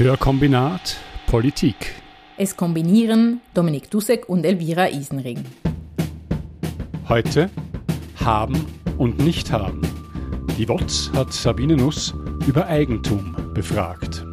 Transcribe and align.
Hörkombinat 0.00 0.96
Politik. 1.26 1.94
Es 2.38 2.56
kombinieren 2.56 3.42
Dominik 3.52 3.90
Dussek 3.90 4.30
und 4.30 4.46
Elvira 4.46 4.88
Isenring. 4.88 5.44
Heute 7.06 7.50
haben 8.16 8.64
und 8.96 9.18
nicht 9.18 9.52
haben. 9.52 9.82
Die 10.56 10.66
WOTS 10.66 11.10
hat 11.14 11.34
Sabine 11.34 11.76
Nuss 11.76 12.14
über 12.46 12.66
Eigentum 12.66 13.36
befragt. 13.52 14.24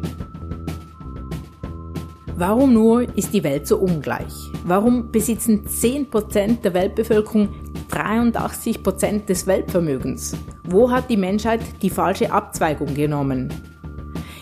Warum 2.34 2.72
nur 2.72 3.02
ist 3.18 3.34
die 3.34 3.44
Welt 3.44 3.66
so 3.66 3.76
ungleich? 3.76 4.32
Warum 4.64 5.12
besitzen 5.12 5.66
10% 5.66 6.62
der 6.62 6.72
Weltbevölkerung 6.72 7.50
83% 7.90 9.26
des 9.26 9.46
Weltvermögens? 9.46 10.34
Wo 10.64 10.90
hat 10.90 11.10
die 11.10 11.18
Menschheit 11.18 11.60
die 11.82 11.90
falsche 11.90 12.32
Abzweigung 12.32 12.94
genommen? 12.94 13.67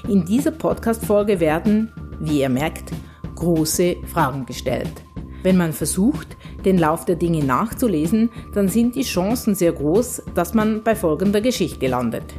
In 0.09 0.25
dieser 0.25 0.53
Podcast-Folge 0.53 1.41
werden, 1.41 1.91
wie 2.21 2.41
ihr 2.41 2.49
merkt, 2.49 2.93
große 3.35 3.97
Fragen 4.07 4.47
gestellt. 4.47 5.03
Wenn 5.43 5.57
man 5.57 5.73
versucht, 5.73 6.37
den 6.65 6.79
Lauf 6.79 7.05
der 7.07 7.17
Dinge 7.17 7.43
nachzulesen, 7.43 8.31
dann 8.55 8.69
sind 8.69 8.95
die 8.95 9.03
Chancen 9.03 9.57
sehr 9.57 9.73
groß, 9.73 10.23
dass 10.35 10.55
man 10.55 10.85
bei 10.85 10.95
folgender 10.95 11.41
Geschichte 11.41 11.89
landet. 11.89 12.35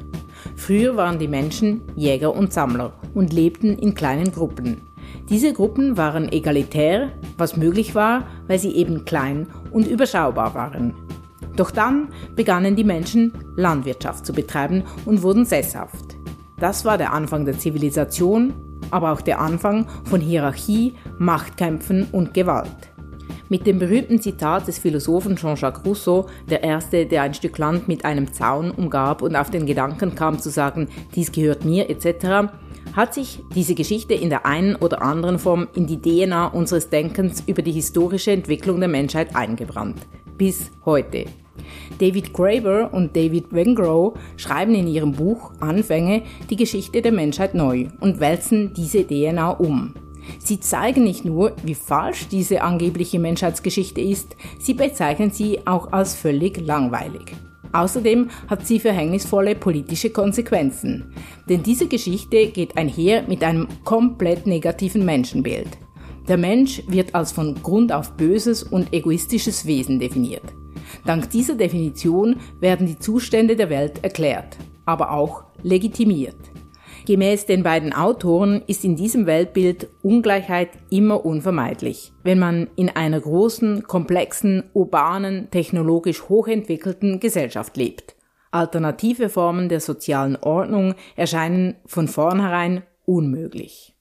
Früher 0.56 0.96
waren 0.96 1.20
die 1.20 1.28
Menschen 1.28 1.82
Jäger 1.98 2.34
und 2.34 2.54
Sammler 2.54 2.94
und 3.14 3.34
lebten 3.34 3.78
in 3.78 3.96
kleinen 3.96 4.32
Gruppen. 4.32 4.82
Diese 5.30 5.52
Gruppen 5.52 5.98
waren 5.98 6.32
egalitär, 6.32 7.12
was 7.38 7.58
möglich 7.58 7.96
war, 7.96 8.28
weil 8.48 8.60
sie 8.60 8.72
eben 8.78 9.04
klein 9.04 9.48
und 9.72 9.88
überschaubar 9.88 10.56
waren. 10.56 10.94
Doch 11.58 11.72
dann 11.72 12.10
begannen 12.36 12.78
die 12.78 12.86
Menschen 12.86 13.34
Landwirtschaft 13.58 14.26
zu 14.26 14.32
betreiben 14.32 14.84
und 15.06 15.22
wurden 15.22 15.44
sesshaft. 15.44 16.17
Das 16.60 16.86
war 16.86 16.98
der 16.98 17.14
Anfang 17.14 17.46
der 17.46 17.60
Zivilisation, 17.60 18.54
aber 18.90 19.12
auch 19.12 19.22
der 19.22 19.40
Anfang 19.40 19.88
von 20.06 20.22
Hierarchie, 20.22 20.96
Machtkämpfen 21.20 22.08
und 22.12 22.34
Gewalt. 22.34 22.92
Mit 23.50 23.66
dem 23.68 23.80
berühmten 23.80 24.20
Zitat 24.20 24.68
des 24.68 24.80
Philosophen 24.80 25.36
Jean-Jacques 25.36 25.86
Rousseau, 25.86 26.26
der 26.50 26.64
Erste, 26.64 27.06
der 27.06 27.22
ein 27.22 27.34
Stück 27.34 27.58
Land 27.58 27.88
mit 27.88 28.04
einem 28.04 28.34
Zaun 28.34 28.72
umgab 28.72 29.22
und 29.22 29.36
auf 29.36 29.52
den 29.52 29.66
Gedanken 29.66 30.16
kam 30.16 30.40
zu 30.40 30.50
sagen, 30.50 30.90
dies 31.16 31.32
gehört 31.32 31.64
mir 31.64 31.90
etc., 31.90 32.52
hat 32.94 33.14
sich 33.14 33.44
diese 33.54 33.76
Geschichte 33.76 34.16
in 34.16 34.30
der 34.30 34.48
einen 34.48 34.76
oder 34.76 35.04
anderen 35.04 35.38
Form 35.38 35.68
in 35.76 35.86
die 35.86 36.02
DNA 36.02 36.48
unseres 36.48 36.90
Denkens 36.90 37.44
über 37.46 37.62
die 37.62 37.72
historische 37.72 38.32
Entwicklung 38.32 38.80
der 38.80 38.90
Menschheit 38.90 39.36
eingebrannt. 39.36 40.00
Bis 40.38 40.72
heute. 40.84 41.26
David 42.00 42.34
Graeber 42.34 42.94
und 42.94 43.16
David 43.16 43.52
Wengrow 43.52 44.14
schreiben 44.36 44.76
in 44.76 44.88
ihrem 44.88 45.14
Buch 45.14 45.52
Anfänge 45.60 46.24
die 46.50 46.56
Geschichte 46.56 47.02
der 47.02 47.12
Menschheit 47.12 47.54
neu 47.54 47.88
und 48.00 48.20
wälzen 48.20 48.74
diese 48.74 49.06
DNA 49.06 49.52
um. 49.52 49.94
Sie 50.40 50.60
zeigen 50.60 51.04
nicht 51.04 51.26
nur, 51.26 51.54
wie 51.64 51.76
falsch 51.76 52.28
diese 52.28 52.62
angebliche 52.62 53.20
Menschheitsgeschichte 53.20 54.02
ist, 54.02 54.36
sie 54.60 54.74
bezeichnen 54.74 55.32
sie 55.32 55.60
auch 55.66 55.92
als 55.92 56.16
völlig 56.16 56.60
langweilig. 56.66 57.36
Außerdem 57.74 58.30
hat 58.48 58.66
sie 58.66 58.80
verhängnisvolle 58.80 59.56
politische 59.56 60.10
Konsequenzen, 60.10 61.14
denn 61.50 61.64
diese 61.64 61.88
Geschichte 61.88 62.48
geht 62.48 62.78
einher 62.78 63.24
mit 63.28 63.44
einem 63.44 63.68
komplett 63.84 64.48
negativen 64.48 65.06
Menschenbild. 65.06 65.68
Der 66.28 66.38
Mensch 66.38 66.82
wird 66.88 67.16
als 67.16 67.32
von 67.32 67.56
Grund 67.56 67.92
auf 67.92 68.14
böses 68.14 68.64
und 68.64 68.94
egoistisches 68.94 69.66
Wesen 69.66 70.00
definiert. 70.00 70.44
Dank 71.08 71.30
dieser 71.30 71.56
Definition 71.56 72.36
werden 72.60 72.86
die 72.86 73.00
Zustände 73.00 73.56
der 73.56 73.70
Welt 73.70 74.04
erklärt, 74.04 74.58
aber 74.86 75.12
auch 75.12 75.46
legitimiert. 75.64 76.36
Gemäß 77.06 77.46
den 77.46 77.64
beiden 77.64 77.94
Autoren 77.94 78.62
ist 78.68 78.84
in 78.84 78.98
diesem 78.98 79.26
Weltbild 79.26 79.88
Ungleichheit 80.04 80.72
immer 80.90 81.26
unvermeidlich, 81.26 82.12
wenn 82.24 82.40
man 82.40 82.68
in 82.76 82.90
einer 82.90 83.22
großen, 83.22 83.84
komplexen, 83.84 84.66
urbanen, 84.74 85.50
technologisch 85.50 86.28
hochentwickelten 86.28 87.22
Gesellschaft 87.22 87.78
lebt. 87.78 88.18
Alternative 88.52 89.30
Formen 89.30 89.70
der 89.70 89.80
sozialen 89.80 90.36
Ordnung 90.36 90.96
erscheinen 91.16 91.76
von 91.86 92.10
vornherein 92.10 92.84
unmöglich. 93.06 93.97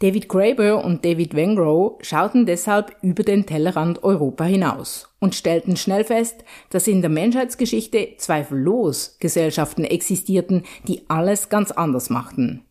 David 0.00 0.28
Graeber 0.28 0.84
und 0.84 1.04
David 1.04 1.34
Wengrow 1.34 1.98
schauten 2.02 2.46
deshalb 2.46 2.96
über 3.02 3.22
den 3.22 3.46
Tellerrand 3.46 4.02
Europa 4.02 4.44
hinaus 4.44 5.08
und 5.20 5.34
stellten 5.34 5.76
schnell 5.76 6.04
fest, 6.04 6.44
dass 6.70 6.86
in 6.86 7.00
der 7.00 7.10
Menschheitsgeschichte 7.10 8.14
zweifellos 8.18 9.16
Gesellschaften 9.20 9.84
existierten, 9.84 10.64
die 10.86 11.02
alles 11.08 11.48
ganz 11.48 11.70
anders 11.70 12.10
machten. 12.10 12.62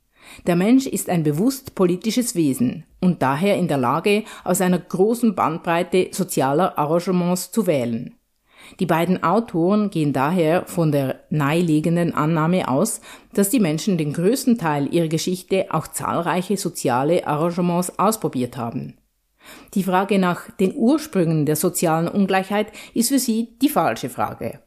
Der 0.46 0.56
Mensch 0.56 0.86
ist 0.86 1.10
ein 1.10 1.24
bewusst 1.24 1.76
politisches 1.76 2.36
Wesen 2.36 2.84
und 3.00 3.22
daher 3.22 3.58
in 3.58 3.68
der 3.68 3.78
Lage, 3.78 4.24
aus 4.44 4.62
einer 4.62 4.80
großen 4.80 5.36
Bandbreite 5.36 6.10
sozialer 6.12 6.78
Arrangements 6.78 7.52
zu 7.52 7.66
wählen. 7.66 8.17
Die 8.80 8.86
beiden 8.86 9.24
Autoren 9.24 9.90
gehen 9.90 10.14
daher 10.14 10.66
von 10.66 10.92
der 10.92 11.22
naheliegenden 11.30 12.14
Annahme 12.14 12.68
aus, 12.68 13.02
dass 13.34 13.50
die 13.50 13.60
Menschen 13.60 13.98
den 13.98 14.14
größten 14.14 14.58
Teil 14.58 14.94
ihrer 14.94 15.08
Geschichte 15.08 15.68
auch 15.70 15.88
zahlreiche 15.88 16.58
soziale 16.58 17.26
Arrangements 17.26 17.98
ausprobiert 17.98 18.58
haben. 18.58 18.98
Die 19.74 19.84
Frage 19.84 20.20
nach 20.20 20.52
den 20.52 20.76
Ursprüngen 20.76 21.46
der 21.46 21.56
sozialen 21.56 22.08
Ungleichheit 22.08 22.68
ist 22.94 23.10
für 23.10 23.20
sie 23.20 23.58
die 23.62 23.70
falsche 23.70 24.10
Frage. 24.10 24.60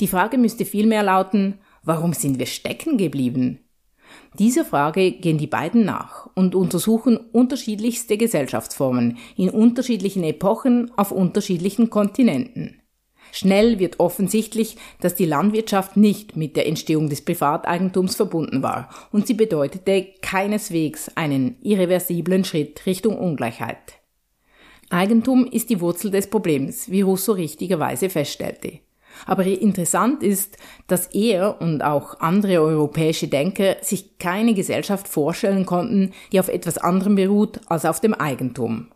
Die 0.00 0.08
Frage 0.08 0.38
müsste 0.38 0.64
vielmehr 0.64 1.02
lauten, 1.02 1.58
warum 1.82 2.12
sind 2.12 2.38
wir 2.38 2.46
stecken 2.46 2.98
geblieben? 2.98 3.60
Dieser 4.38 4.64
Frage 4.64 5.12
gehen 5.12 5.38
die 5.38 5.46
beiden 5.46 5.84
nach 5.84 6.28
und 6.34 6.54
untersuchen 6.54 7.16
unterschiedlichste 7.16 8.16
Gesellschaftsformen 8.16 9.18
in 9.36 9.50
unterschiedlichen 9.50 10.22
Epochen 10.24 10.90
auf 10.96 11.12
unterschiedlichen 11.12 11.90
Kontinenten. 11.90 12.80
Schnell 13.32 13.78
wird 13.78 14.00
offensichtlich, 14.00 14.76
dass 15.00 15.14
die 15.14 15.26
Landwirtschaft 15.26 15.96
nicht 15.96 16.36
mit 16.36 16.56
der 16.56 16.66
Entstehung 16.66 17.08
des 17.08 17.22
Privateigentums 17.22 18.16
verbunden 18.16 18.62
war 18.62 18.88
und 19.12 19.26
sie 19.26 19.34
bedeutete 19.34 20.06
keineswegs 20.22 21.10
einen 21.16 21.56
irreversiblen 21.62 22.44
Schritt 22.44 22.86
Richtung 22.86 23.18
Ungleichheit. 23.18 23.94
Eigentum 24.90 25.46
ist 25.46 25.68
die 25.68 25.80
Wurzel 25.80 26.10
des 26.10 26.30
Problems, 26.30 26.90
wie 26.90 27.02
Rousseau 27.02 27.32
richtigerweise 27.32 28.08
feststellte. 28.08 28.80
Aber 29.26 29.44
interessant 29.44 30.22
ist, 30.22 30.56
dass 30.86 31.08
er 31.08 31.60
und 31.60 31.82
auch 31.82 32.20
andere 32.20 32.60
europäische 32.60 33.28
Denker 33.28 33.76
sich 33.82 34.18
keine 34.18 34.54
Gesellschaft 34.54 35.08
vorstellen 35.08 35.66
konnten, 35.66 36.12
die 36.32 36.40
auf 36.40 36.48
etwas 36.48 36.78
anderem 36.78 37.16
beruht 37.16 37.60
als 37.66 37.84
auf 37.84 38.00
dem 38.00 38.14
Eigentum. 38.14 38.88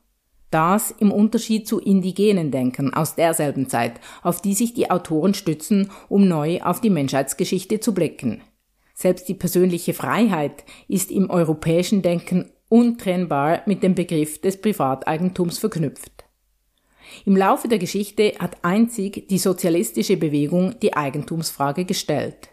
Das 0.52 0.90
im 0.90 1.10
Unterschied 1.10 1.66
zu 1.66 1.80
indigenen 1.80 2.50
Denken 2.50 2.92
aus 2.92 3.14
derselben 3.14 3.70
Zeit, 3.70 3.94
auf 4.22 4.42
die 4.42 4.52
sich 4.52 4.74
die 4.74 4.90
Autoren 4.90 5.32
stützen, 5.32 5.90
um 6.10 6.28
neu 6.28 6.60
auf 6.60 6.82
die 6.82 6.90
Menschheitsgeschichte 6.90 7.80
zu 7.80 7.94
blicken. 7.94 8.42
Selbst 8.92 9.30
die 9.30 9.34
persönliche 9.34 9.94
Freiheit 9.94 10.64
ist 10.88 11.10
im 11.10 11.30
europäischen 11.30 12.02
Denken 12.02 12.52
untrennbar 12.68 13.62
mit 13.64 13.82
dem 13.82 13.94
Begriff 13.94 14.42
des 14.42 14.60
Privateigentums 14.60 15.58
verknüpft. 15.58 16.24
Im 17.24 17.34
Laufe 17.34 17.68
der 17.68 17.78
Geschichte 17.78 18.34
hat 18.38 18.58
einzig 18.62 19.28
die 19.28 19.38
sozialistische 19.38 20.18
Bewegung 20.18 20.78
die 20.80 20.94
Eigentumsfrage 20.94 21.86
gestellt. 21.86 22.51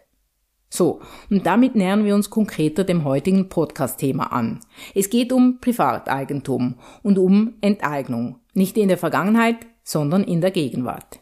So, 0.69 1.01
und 1.31 1.47
damit 1.47 1.75
nähern 1.75 2.05
wir 2.05 2.13
uns 2.13 2.29
konkreter 2.29 2.83
dem 2.83 3.03
heutigen 3.03 3.49
Podcast-Thema 3.49 4.31
an. 4.31 4.59
Es 4.93 5.09
geht 5.09 5.33
um 5.33 5.59
Privateigentum 5.59 6.75
und 7.01 7.17
um 7.17 7.55
Enteignung. 7.61 8.39
Nicht 8.53 8.77
in 8.77 8.87
der 8.87 8.99
Vergangenheit, 8.99 9.57
sondern 9.83 10.23
in 10.23 10.41
der 10.41 10.51
Gegenwart. 10.51 11.21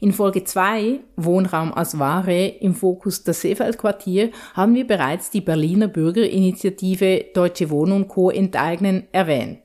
In 0.00 0.12
Folge 0.12 0.44
2, 0.44 1.00
Wohnraum 1.16 1.72
als 1.72 1.98
Ware 1.98 2.46
im 2.46 2.74
Fokus 2.74 3.22
das 3.22 3.40
Seefeldquartier, 3.40 4.30
haben 4.54 4.74
wir 4.74 4.86
bereits 4.86 5.30
die 5.30 5.40
Berliner 5.40 5.88
Bürgerinitiative 5.88 7.26
Deutsche 7.32 7.70
Wohnen 7.70 8.08
Co. 8.08 8.30
enteignen 8.30 9.04
erwähnt. 9.12 9.60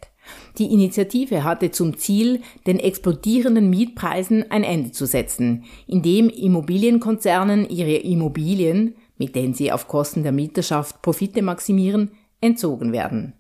Die 0.58 0.72
Initiative 0.74 1.44
hatte 1.44 1.72
zum 1.72 1.98
Ziel, 1.98 2.42
den 2.66 2.80
explodierenden 2.80 3.70
Mietpreisen 3.70 4.50
ein 4.50 4.64
Ende 4.64 4.92
zu 4.92 5.06
setzen, 5.06 5.66
indem 5.86 6.30
Immobilienkonzernen 6.30 7.70
ihre 7.70 7.96
Immobilien 7.96 8.96
mit 9.18 9.36
denen 9.36 9.54
sie 9.54 9.72
auf 9.72 9.88
Kosten 9.88 10.24
der 10.24 10.32
Mieterschaft 10.32 11.02
Profite 11.02 11.42
maximieren, 11.42 12.12
entzogen 12.42 12.92
werden. 12.92 13.34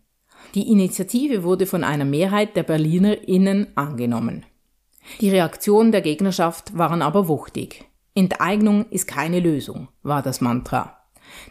Die 0.54 0.72
Initiative 0.72 1.44
wurde 1.44 1.66
von 1.66 1.84
einer 1.84 2.06
Mehrheit 2.06 2.56
der 2.56 2.64
BerlinerInnen 2.64 3.68
angenommen. 3.76 4.46
Die 5.22 5.30
Reaktionen 5.30 5.92
der 5.92 6.02
Gegnerschaft 6.02 6.78
waren 6.78 7.02
aber 7.02 7.28
wuchtig. 7.28 7.86
Enteignung 8.16 8.86
ist 8.90 9.08
keine 9.08 9.40
Lösung, 9.40 9.90
war 10.04 10.22
das 10.22 10.42
Mantra. 10.42 10.98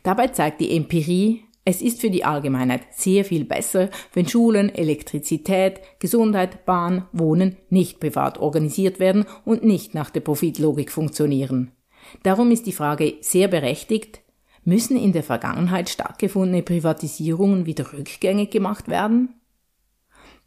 Dabei 0.03 0.29
zeigt 0.29 0.61
die 0.61 0.75
Empirie, 0.76 1.44
es 1.67 1.81
ist 1.81 2.00
für 2.00 2.11
die 2.11 2.25
Allgemeinheit 2.25 2.82
sehr 2.93 3.25
viel 3.25 3.44
besser, 3.44 3.88
wenn 4.12 4.29
Schulen, 4.29 4.75
Elektrizität, 4.75 5.81
Gesundheit, 5.99 6.67
Bahn, 6.67 7.06
Wohnen 7.12 7.56
nicht 7.71 8.00
privat 8.00 8.38
organisiert 8.38 9.00
werden 9.00 9.25
und 9.44 9.65
nicht 9.65 9.94
nach 9.94 10.11
der 10.11 10.21
Profitlogik 10.21 10.93
funktionieren. 10.93 11.73
Darum 12.22 12.50
ist 12.50 12.66
die 12.66 12.72
Frage 12.72 13.14
sehr 13.20 13.48
berechtigt, 13.48 14.20
Müssen 14.66 14.96
in 14.96 15.12
der 15.12 15.22
Vergangenheit 15.22 15.90
stattgefundene 15.90 16.62
Privatisierungen 16.62 17.66
wieder 17.66 17.92
rückgängig 17.92 18.50
gemacht 18.50 18.88
werden? 18.88 19.34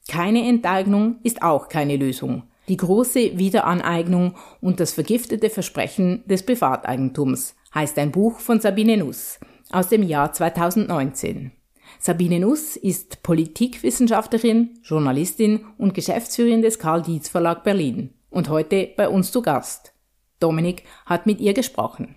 Keine 0.10 0.48
Enteignung 0.48 1.18
ist 1.22 1.44
auch 1.44 1.70
keine 1.70 1.98
Lösung. 1.98 2.44
Die 2.68 2.78
große 2.78 3.38
Wiederaneignung 3.38 4.36
und 4.60 4.80
das 4.80 4.94
vergiftete 4.94 5.50
Versprechen 5.50 6.24
des 6.26 6.44
Privateigentums 6.44 7.56
heißt 7.76 7.98
ein 8.00 8.12
Buch 8.12 8.40
von 8.40 8.60
Sabine 8.60 8.98
Nuss 8.98 9.40
aus 9.70 9.90
dem 9.90 10.02
Jahr 10.02 10.34
2019. 10.34 11.52
Sabine 12.00 12.40
Nuss 12.40 12.76
ist 12.76 13.22
Politikwissenschaftlerin, 13.22 14.80
Journalistin 14.82 15.66
und 15.78 15.94
Geschäftsführerin 15.94 16.62
des 16.62 16.80
Karl 16.80 17.04
Dietz 17.04 17.30
Verlag 17.30 17.64
Berlin 17.64 18.14
und 18.30 18.50
heute 18.50 18.90
bei 18.98 19.08
uns 19.08 19.32
zu 19.32 19.42
Gast. 19.42 19.94
Dominik 20.40 20.84
hat 21.06 21.26
mit 21.26 21.40
ihr 21.40 21.54
gesprochen. 21.54 22.16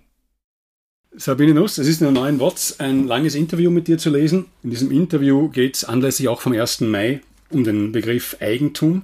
Sabine 1.13 1.53
Nuss, 1.53 1.77
es 1.77 1.87
ist 1.87 2.01
in 2.01 2.13
der 2.13 2.23
neuen 2.23 2.39
WOTS 2.39 2.79
ein 2.79 3.05
langes 3.05 3.35
Interview 3.35 3.69
mit 3.69 3.87
dir 3.87 3.97
zu 3.97 4.09
lesen. 4.09 4.45
In 4.63 4.69
diesem 4.69 4.91
Interview 4.91 5.49
geht 5.49 5.75
es 5.75 5.83
anlässlich 5.83 6.29
auch 6.29 6.39
vom 6.39 6.53
1. 6.53 6.81
Mai 6.81 7.21
um 7.49 7.65
den 7.65 7.91
Begriff 7.91 8.37
Eigentum. 8.39 9.03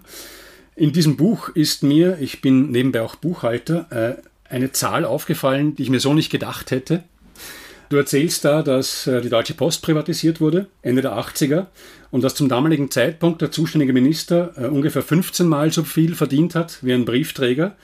In 0.75 0.93
diesem 0.93 1.17
Buch 1.17 1.49
ist 1.49 1.83
mir, 1.83 2.17
ich 2.21 2.39
bin 2.41 2.71
nebenbei 2.71 3.01
auch 3.01 3.15
Buchhalter, 3.15 3.87
äh, 3.91 4.21
eine 4.49 4.71
Zahl 4.71 5.03
aufgefallen, 5.03 5.75
die 5.75 5.83
ich 5.83 5.89
mir 5.89 5.99
so 5.99 6.13
nicht 6.13 6.29
gedacht 6.29 6.71
hätte. 6.71 7.03
Du 7.89 7.97
erzählst 7.97 8.43
da, 8.45 8.63
dass 8.63 9.07
äh, 9.07 9.21
die 9.21 9.29
Deutsche 9.29 9.53
Post 9.53 9.81
privatisiert 9.81 10.39
wurde, 10.39 10.67
Ende 10.81 11.01
der 11.01 11.17
80er, 11.17 11.67
und 12.11 12.23
dass 12.23 12.35
zum 12.35 12.49
damaligen 12.49 12.91
Zeitpunkt 12.91 13.41
der 13.41 13.51
zuständige 13.51 13.93
Minister 13.93 14.53
äh, 14.57 14.67
ungefähr 14.67 15.01
15 15.01 15.47
Mal 15.47 15.71
so 15.71 15.83
viel 15.83 16.15
verdient 16.15 16.55
hat 16.55 16.79
wie 16.81 16.93
ein 16.93 17.05
Briefträger. 17.05 17.75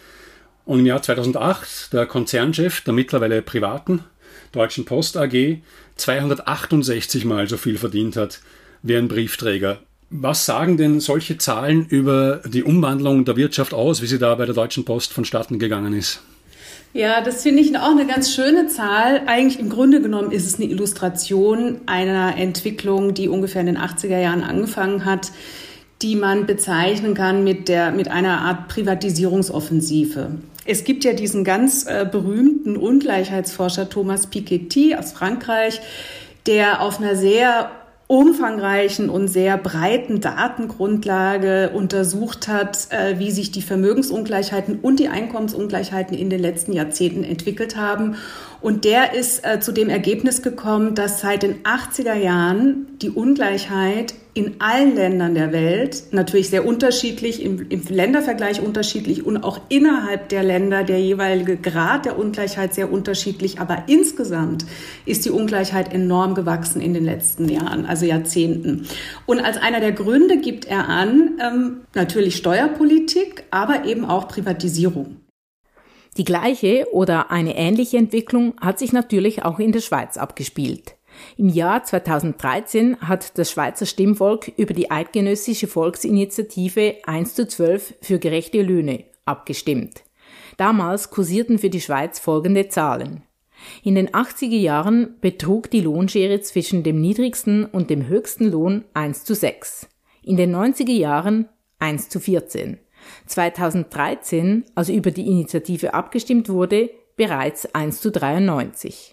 Und 0.65 0.79
im 0.79 0.85
Jahr 0.85 1.01
2008 1.01 1.93
der 1.93 2.05
Konzernchef 2.05 2.81
der 2.81 2.93
mittlerweile 2.93 3.41
privaten 3.41 4.03
Deutschen 4.51 4.85
Post 4.85 5.17
AG 5.17 5.57
268 5.97 7.25
Mal 7.25 7.47
so 7.47 7.57
viel 7.57 7.77
verdient 7.77 8.15
hat 8.15 8.39
wie 8.81 8.95
ein 8.95 9.07
Briefträger. 9.07 9.79
Was 10.09 10.45
sagen 10.45 10.77
denn 10.77 10.99
solche 10.99 11.37
Zahlen 11.37 11.87
über 11.87 12.41
die 12.45 12.63
Umwandlung 12.63 13.25
der 13.25 13.35
Wirtschaft 13.35 13.73
aus, 13.73 14.01
wie 14.01 14.07
sie 14.07 14.19
da 14.19 14.35
bei 14.35 14.45
der 14.45 14.53
Deutschen 14.53 14.85
Post 14.85 15.11
vonstatten 15.11 15.57
gegangen 15.57 15.93
ist? 15.93 16.21
Ja, 16.93 17.21
das 17.21 17.41
finde 17.41 17.63
ich 17.63 17.75
auch 17.75 17.89
eine 17.89 18.05
ganz 18.05 18.31
schöne 18.31 18.67
Zahl. 18.67 19.23
Eigentlich 19.25 19.59
im 19.59 19.69
Grunde 19.69 19.99
genommen 19.99 20.31
ist 20.31 20.45
es 20.45 20.55
eine 20.55 20.65
Illustration 20.65 21.81
einer 21.87 22.37
Entwicklung, 22.37 23.15
die 23.15 23.27
ungefähr 23.27 23.61
in 23.61 23.67
den 23.67 23.77
80er 23.79 24.19
Jahren 24.19 24.43
angefangen 24.43 25.03
hat, 25.03 25.31
die 26.03 26.15
man 26.15 26.45
bezeichnen 26.45 27.15
kann 27.15 27.43
mit, 27.43 27.67
der, 27.67 27.91
mit 27.91 28.09
einer 28.09 28.41
Art 28.41 28.67
Privatisierungsoffensive. 28.67 30.33
Es 30.65 30.83
gibt 30.83 31.03
ja 31.03 31.13
diesen 31.13 31.43
ganz 31.43 31.85
äh, 31.85 32.07
berühmten 32.09 32.77
Ungleichheitsforscher 32.77 33.89
Thomas 33.89 34.27
Piketty 34.27 34.95
aus 34.95 35.11
Frankreich, 35.11 35.81
der 36.45 36.81
auf 36.81 36.99
einer 36.99 37.15
sehr 37.15 37.69
umfangreichen 38.07 39.09
und 39.09 39.27
sehr 39.27 39.57
breiten 39.57 40.21
Datengrundlage 40.21 41.71
untersucht 41.73 42.47
hat, 42.47 42.87
äh, 42.91 43.17
wie 43.17 43.31
sich 43.31 43.51
die 43.51 43.61
Vermögensungleichheiten 43.61 44.79
und 44.79 44.99
die 44.99 45.07
Einkommensungleichheiten 45.07 46.17
in 46.17 46.29
den 46.29 46.39
letzten 46.39 46.73
Jahrzehnten 46.73 47.23
entwickelt 47.23 47.75
haben. 47.75 48.15
Und 48.61 48.85
der 48.85 49.13
ist 49.13 49.45
äh, 49.45 49.59
zu 49.59 49.71
dem 49.71 49.89
Ergebnis 49.89 50.41
gekommen, 50.41 50.95
dass 50.95 51.21
seit 51.21 51.43
den 51.43 51.63
80er 51.63 52.15
Jahren 52.15 52.87
die 53.01 53.09
Ungleichheit 53.09 54.13
in 54.35 54.55
allen 54.59 54.95
Ländern 54.95 55.35
der 55.35 55.51
Welt, 55.51 56.05
natürlich 56.11 56.49
sehr 56.49 56.65
unterschiedlich, 56.65 57.43
im, 57.43 57.67
im, 57.69 57.83
Ländervergleich 57.87 58.61
unterschiedlich 58.61 59.25
und 59.25 59.43
auch 59.43 59.59
innerhalb 59.69 60.29
der 60.29 60.41
Länder 60.41 60.83
der 60.83 60.99
jeweilige 60.99 61.55
Grad 61.55 62.05
der 62.05 62.17
Ungleichheit 62.17 62.73
sehr 62.73 62.91
unterschiedlich. 62.91 63.59
Aber 63.59 63.83
insgesamt 63.87 64.65
ist 65.05 65.25
die 65.25 65.29
Ungleichheit 65.29 65.93
enorm 65.93 66.33
gewachsen 66.33 66.81
in 66.81 66.95
den 66.95 67.05
letzten 67.05 67.47
Jahren, 67.47 67.85
also 67.85 68.05
Jahrzehnten. 68.05 68.87
Und 69.27 69.39
als 69.39 69.57
einer 69.57 69.79
der 69.79 69.91
Gründe 69.91 70.39
gibt 70.39 70.65
er 70.65 70.89
an, 70.89 71.39
ähm, 71.39 71.81
natürlich 71.93 72.35
Steuerpolitik, 72.35 73.43
aber 73.51 73.85
eben 73.85 74.03
auch 74.03 74.27
Privatisierung. 74.27 75.17
Die 76.17 76.25
gleiche 76.25 76.87
oder 76.91 77.31
eine 77.31 77.55
ähnliche 77.55 77.97
Entwicklung 77.97 78.53
hat 78.59 78.79
sich 78.79 78.93
natürlich 78.93 79.43
auch 79.43 79.59
in 79.59 79.71
der 79.71 79.81
Schweiz 79.81 80.17
abgespielt. 80.17 80.95
Im 81.37 81.49
Jahr 81.49 81.83
2013 81.83 83.01
hat 83.01 83.37
das 83.37 83.51
Schweizer 83.51 83.85
Stimmvolk 83.85 84.51
über 84.57 84.73
die 84.73 84.91
eidgenössische 84.91 85.67
Volksinitiative 85.67 86.95
1 87.05 87.35
zu 87.35 87.47
12 87.47 87.95
für 88.01 88.19
gerechte 88.19 88.61
Löhne 88.61 89.05
abgestimmt. 89.25 90.03
Damals 90.57 91.09
kursierten 91.09 91.59
für 91.59 91.69
die 91.69 91.81
Schweiz 91.81 92.19
folgende 92.19 92.67
Zahlen. 92.67 93.23
In 93.83 93.95
den 93.95 94.09
80er 94.09 94.57
Jahren 94.57 95.15
betrug 95.21 95.69
die 95.71 95.81
Lohnschere 95.81 96.41
zwischen 96.41 96.83
dem 96.83 96.99
niedrigsten 96.99 97.65
und 97.65 97.89
dem 97.89 98.07
höchsten 98.07 98.51
Lohn 98.51 98.83
1 98.93 99.23
zu 99.23 99.35
6. 99.35 99.87
In 100.21 100.37
den 100.37 100.53
90er 100.55 100.91
Jahren 100.91 101.47
1 101.79 102.09
zu 102.09 102.19
14. 102.19 102.79
2013, 103.25 104.65
also 104.75 104.93
über 104.93 105.11
die 105.11 105.27
Initiative 105.27 105.93
abgestimmt 105.93 106.49
wurde, 106.49 106.89
bereits 107.15 107.73
1 107.73 108.01
zu 108.01 108.11
93. 108.11 109.12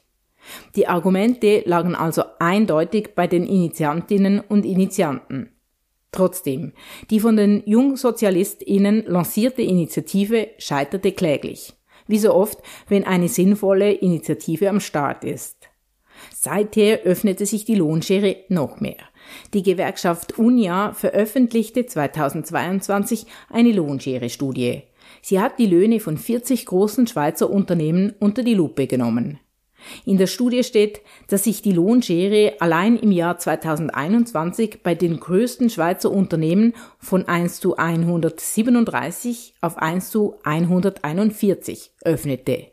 Die 0.77 0.87
Argumente 0.87 1.63
lagen 1.67 1.95
also 1.95 2.23
eindeutig 2.39 3.11
bei 3.15 3.27
den 3.27 3.47
Initiantinnen 3.47 4.41
und 4.41 4.65
Initianten. 4.65 5.51
Trotzdem, 6.13 6.73
die 7.11 7.21
von 7.21 7.37
den 7.37 7.63
Jungsozialistinnen 7.67 9.05
lancierte 9.07 9.63
Initiative 9.63 10.49
scheiterte 10.59 11.13
kläglich. 11.13 11.75
Wie 12.09 12.19
so 12.19 12.35
oft, 12.35 12.59
wenn 12.89 13.05
eine 13.05 13.29
sinnvolle 13.29 13.93
Initiative 13.93 14.69
am 14.69 14.81
Start 14.81 15.25
ist. 15.25 15.69
Seither 16.35 17.03
öffnete 17.03 17.47
sich 17.47 17.65
die 17.65 17.77
Lohnschere 17.77 18.45
noch 18.49 18.81
mehr. 18.81 18.97
Die 19.55 19.63
Gewerkschaft 19.63 20.39
UNIA 20.39 20.93
veröffentlichte 20.93 21.87
2022 21.87 23.27
eine 23.49 23.73
Lohnschere-Studie. 23.73 24.83
Sie 25.23 25.41
hat 25.41 25.59
die 25.59 25.67
Löhne 25.67 26.01
von 26.01 26.19
40 26.19 26.67
großen 26.67 27.07
Schweizer 27.07 27.51
Unternehmen 27.51 28.15
unter 28.19 28.43
die 28.43 28.55
Lupe 28.55 28.87
genommen. 28.87 29.39
In 30.05 30.19
der 30.19 30.27
Studie 30.27 30.65
steht, 30.65 31.01
dass 31.29 31.45
sich 31.45 31.63
die 31.63 31.73
Lohnschere 31.73 32.55
allein 32.61 32.97
im 32.97 33.13
Jahr 33.13 33.39
2021 33.39 34.83
bei 34.83 34.95
den 34.95 35.21
größten 35.21 35.71
Schweizer 35.71 36.11
Unternehmen 36.11 36.75
von 36.99 37.27
1 37.27 37.61
zu 37.61 37.77
137 37.77 39.55
auf 39.61 39.79
1 39.79 40.11
zu 40.11 40.37
141 40.45 41.93
öffnete. 42.05 42.67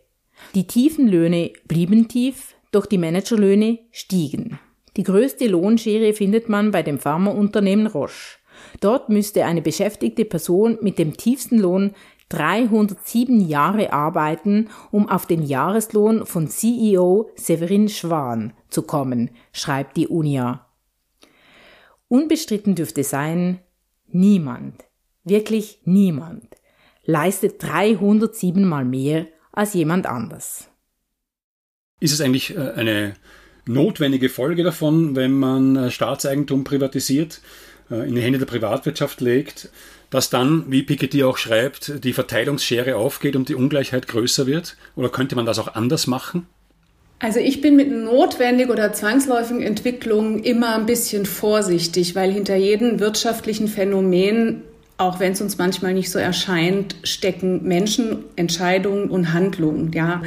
Die 0.56 0.68
tiefen 0.68 1.08
Löhne 1.08 1.52
blieben 1.68 2.08
tief, 2.08 2.56
doch 2.72 2.86
die 2.86 2.98
Managerlöhne 2.98 3.80
stiegen. 3.92 4.60
Die 4.96 5.04
größte 5.04 5.48
Lohnschere 5.48 6.14
findet 6.14 6.50
man 6.50 6.72
bei 6.72 6.84
dem 6.84 7.00
Pharmaunternehmen 7.00 7.88
Roche. 7.88 8.38
Dort 8.80 9.10
müsste 9.10 9.46
eine 9.46 9.62
beschäftigte 9.62 10.26
Person 10.26 10.78
mit 10.82 10.98
dem 10.98 11.16
tiefsten 11.16 11.60
Lohn 11.60 11.94
307 12.30 13.40
Jahre 13.48 13.94
arbeiten, 13.94 14.70
um 14.92 15.08
auf 15.08 15.26
den 15.26 15.44
Jahreslohn 15.44 16.26
von 16.26 16.50
CEO 16.50 17.30
Severin 17.36 17.88
Schwan 17.90 18.54
zu 18.70 18.82
kommen, 18.82 19.32
schreibt 19.54 19.98
die 19.98 20.08
UNIA. 20.08 20.66
Unbestritten 22.10 22.76
dürfte 22.76 23.04
sein, 23.04 23.60
niemand, 24.08 24.86
wirklich 25.24 25.82
niemand, 25.86 26.56
leistet 27.04 27.64
307 27.64 28.66
mal 28.66 28.86
mehr 28.86 29.28
als 29.52 29.74
jemand 29.74 30.06
anders. 30.06 30.70
Ist 32.00 32.14
es 32.14 32.22
eigentlich 32.22 32.56
äh, 32.56 32.72
eine 32.72 33.16
notwendige 33.66 34.30
Folge 34.30 34.64
davon, 34.64 35.16
wenn 35.16 35.32
man 35.32 35.76
äh, 35.76 35.92
Staatseigentum 35.92 36.64
privatisiert, 36.64 37.42
äh, 37.90 38.08
in 38.08 38.16
die 38.16 38.22
Hände 38.22 38.40
der 38.40 38.46
Privatwirtschaft 38.46 39.22
legt, 39.22 39.70
dass 40.10 40.30
dann, 40.30 40.66
wie 40.68 40.84
Piketty 40.84 41.24
auch 41.24 41.38
schreibt, 41.38 42.04
die 42.04 42.14
Verteilungsschere 42.14 42.96
aufgeht 42.96 43.36
und 43.36 43.50
die 43.50 43.56
Ungleichheit 43.56 44.08
größer 44.08 44.48
wird? 44.48 44.78
Oder 44.96 45.10
könnte 45.10 45.36
man 45.36 45.46
das 45.46 45.60
auch 45.60 45.76
anders 45.76 46.08
machen? 46.08 46.48
Also 47.20 47.40
ich 47.40 47.62
bin 47.62 47.76
mit 47.76 47.92
notwendig 47.92 48.70
oder 48.70 48.94
zwangsläufigen 48.94 49.64
Entwicklungen 49.64 50.44
immer 50.44 50.76
ein 50.76 50.86
bisschen 50.86 51.26
vorsichtig, 51.26 52.16
weil 52.16 52.32
hinter 52.32 52.56
jedem 52.56 53.00
wirtschaftlichen 53.00 53.68
Phänomen, 53.68 54.62
auch 54.98 55.20
wenn 55.20 55.34
es 55.34 55.42
uns 55.42 55.58
manchmal 55.58 55.94
nicht 55.96 56.12
so 56.12 56.20
erscheint, 56.20 56.96
stecken 57.04 57.64
Menschen, 57.64 58.20
Entscheidungen 58.36 59.10
und 59.10 59.34
Handlungen. 59.34 59.92
Ja. 59.94 60.22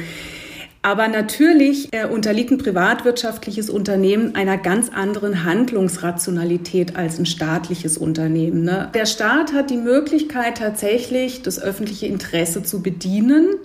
Aber 0.83 1.07
natürlich 1.07 1.89
äh, 1.91 2.07
unterliegt 2.07 2.51
ein 2.51 2.57
privatwirtschaftliches 2.57 3.69
Unternehmen 3.69 4.33
einer 4.33 4.57
ganz 4.57 4.89
anderen 4.89 5.43
Handlungsrationalität 5.43 6.95
als 6.95 7.19
ein 7.19 7.27
staatliches 7.27 7.97
Unternehmen. 7.97 8.63
Ne? 8.63 8.89
Der 8.95 9.05
Staat 9.05 9.53
hat 9.53 9.69
die 9.69 9.77
Möglichkeit 9.77 10.57
tatsächlich, 10.57 11.43
das 11.43 11.61
öffentliche 11.61 12.07
Interesse 12.07 12.63
zu 12.63 12.81
bedienen 12.81 13.57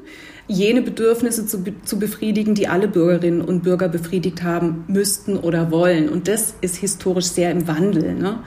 jene 0.49 0.82
Bedürfnisse 0.82 1.46
zu, 1.46 1.64
zu 1.85 1.99
befriedigen, 1.99 2.54
die 2.54 2.68
alle 2.68 2.88
Bürgerinnen 2.88 3.40
und 3.40 3.62
Bürger 3.64 3.88
befriedigt 3.88 4.42
haben 4.42 4.85
müssten 4.87 5.37
oder 5.37 5.70
wollen. 5.70 6.08
Und 6.08 6.28
das 6.28 6.54
ist 6.61 6.76
historisch 6.76 7.26
sehr 7.26 7.50
im 7.50 7.66
Wandel. 7.66 8.14
Ne? 8.14 8.40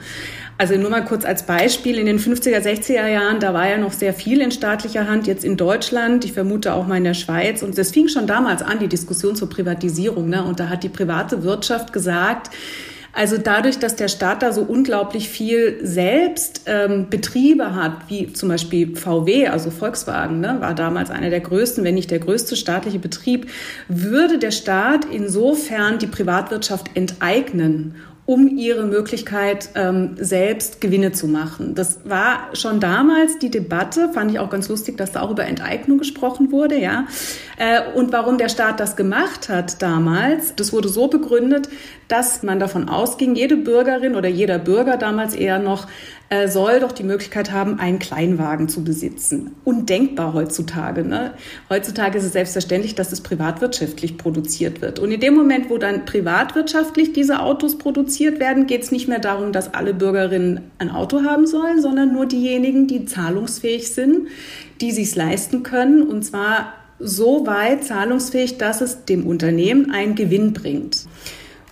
Also 0.60 0.76
nur 0.76 0.90
mal 0.90 1.06
kurz 1.06 1.24
als 1.24 1.44
Beispiel, 1.44 1.96
in 1.96 2.04
den 2.04 2.18
50er, 2.18 2.58
60er 2.58 3.06
Jahren, 3.06 3.40
da 3.40 3.54
war 3.54 3.66
ja 3.66 3.78
noch 3.78 3.94
sehr 3.94 4.12
viel 4.12 4.42
in 4.42 4.50
staatlicher 4.50 5.08
Hand, 5.08 5.26
jetzt 5.26 5.42
in 5.42 5.56
Deutschland, 5.56 6.26
ich 6.26 6.34
vermute 6.34 6.74
auch 6.74 6.86
mal 6.86 6.98
in 6.98 7.04
der 7.04 7.14
Schweiz. 7.14 7.62
Und 7.62 7.78
das 7.78 7.92
fing 7.92 8.08
schon 8.08 8.26
damals 8.26 8.60
an, 8.60 8.78
die 8.78 8.86
Diskussion 8.86 9.34
zur 9.34 9.48
Privatisierung. 9.48 10.28
Ne? 10.28 10.44
Und 10.44 10.60
da 10.60 10.68
hat 10.68 10.82
die 10.82 10.90
private 10.90 11.44
Wirtschaft 11.44 11.94
gesagt, 11.94 12.50
also 13.14 13.38
dadurch, 13.38 13.78
dass 13.78 13.96
der 13.96 14.08
Staat 14.08 14.42
da 14.42 14.52
so 14.52 14.60
unglaublich 14.60 15.30
viel 15.30 15.78
selbst 15.82 16.62
ähm, 16.66 17.08
Betriebe 17.08 17.74
hat, 17.74 18.08
wie 18.08 18.32
zum 18.34 18.50
Beispiel 18.50 18.94
VW, 18.94 19.48
also 19.48 19.70
Volkswagen, 19.70 20.40
ne, 20.40 20.58
war 20.60 20.74
damals 20.74 21.10
einer 21.10 21.30
der 21.30 21.40
größten, 21.40 21.82
wenn 21.82 21.94
nicht 21.94 22.10
der 22.10 22.20
größte 22.20 22.54
staatliche 22.54 23.00
Betrieb, 23.00 23.48
würde 23.88 24.38
der 24.38 24.52
Staat 24.52 25.06
insofern 25.10 25.98
die 25.98 26.06
Privatwirtschaft 26.06 26.90
enteignen 26.94 27.96
um 28.30 28.46
ihre 28.46 28.84
Möglichkeit 28.84 29.70
ähm, 29.74 30.10
selbst 30.16 30.80
Gewinne 30.80 31.10
zu 31.10 31.26
machen. 31.26 31.74
Das 31.74 31.98
war 32.04 32.50
schon 32.52 32.78
damals 32.78 33.40
die 33.40 33.50
Debatte, 33.50 34.08
fand 34.12 34.30
ich 34.30 34.38
auch 34.38 34.50
ganz 34.50 34.68
lustig, 34.68 34.96
dass 34.96 35.10
da 35.10 35.22
auch 35.22 35.32
über 35.32 35.46
Enteignung 35.46 35.98
gesprochen 35.98 36.52
wurde, 36.52 36.78
ja. 36.78 37.08
Äh, 37.56 37.80
und 37.92 38.12
warum 38.12 38.38
der 38.38 38.48
Staat 38.48 38.78
das 38.78 38.94
gemacht 38.94 39.48
hat 39.48 39.82
damals, 39.82 40.54
das 40.54 40.72
wurde 40.72 40.88
so 40.88 41.08
begründet, 41.08 41.70
dass 42.06 42.44
man 42.44 42.60
davon 42.60 42.88
ausging, 42.88 43.34
jede 43.34 43.56
Bürgerin 43.56 44.14
oder 44.14 44.28
jeder 44.28 44.60
Bürger 44.60 44.96
damals 44.96 45.34
eher 45.34 45.58
noch 45.58 45.88
äh, 46.32 46.46
soll 46.46 46.78
doch 46.78 46.92
die 46.92 47.02
Möglichkeit 47.02 47.50
haben, 47.50 47.80
einen 47.80 47.98
Kleinwagen 47.98 48.68
zu 48.68 48.84
besitzen. 48.84 49.56
Undenkbar 49.64 50.32
heutzutage. 50.32 51.04
Ne? 51.04 51.34
Heutzutage 51.68 52.18
ist 52.18 52.24
es 52.24 52.32
selbstverständlich, 52.32 52.94
dass 52.94 53.10
es 53.10 53.20
privatwirtschaftlich 53.20 54.16
produziert 54.16 54.80
wird. 54.80 55.00
Und 55.00 55.10
in 55.10 55.18
dem 55.18 55.34
Moment, 55.34 55.70
wo 55.70 55.76
dann 55.76 56.04
privatwirtschaftlich 56.04 57.12
diese 57.12 57.40
Autos 57.40 57.78
produziert 57.78 58.38
werden, 58.38 58.68
geht 58.68 58.82
es 58.82 58.92
nicht 58.92 59.08
mehr 59.08 59.18
darum, 59.18 59.50
dass 59.50 59.74
alle 59.74 59.92
Bürgerinnen 59.92 60.70
ein 60.78 60.90
Auto 60.90 61.24
haben 61.24 61.48
sollen, 61.48 61.82
sondern 61.82 62.12
nur 62.12 62.26
diejenigen, 62.26 62.86
die 62.86 63.06
zahlungsfähig 63.06 63.92
sind, 63.92 64.28
die 64.80 64.92
sich 64.92 65.16
leisten 65.16 65.64
können. 65.64 66.04
Und 66.04 66.22
zwar 66.22 66.74
so 67.00 67.44
weit 67.48 67.82
zahlungsfähig, 67.82 68.56
dass 68.56 68.82
es 68.82 69.04
dem 69.04 69.26
Unternehmen 69.26 69.90
einen 69.90 70.14
Gewinn 70.14 70.52
bringt. 70.52 71.06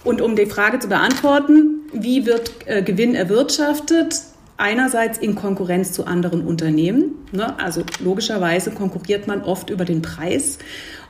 Und 0.02 0.20
um 0.20 0.34
die 0.34 0.46
Frage 0.46 0.80
zu 0.80 0.88
beantworten, 0.88 1.82
wie 1.92 2.26
wird 2.26 2.50
äh, 2.66 2.82
Gewinn 2.82 3.14
erwirtschaftet? 3.14 4.16
Einerseits 4.58 5.16
in 5.16 5.34
Konkurrenz 5.34 5.92
zu 5.92 6.06
anderen 6.06 6.42
Unternehmen. 6.42 7.14
Ne? 7.32 7.58
Also 7.58 7.82
logischerweise 8.00 8.72
konkurriert 8.72 9.26
man 9.26 9.42
oft 9.42 9.70
über 9.70 9.86
den 9.86 10.02
Preis. 10.02 10.58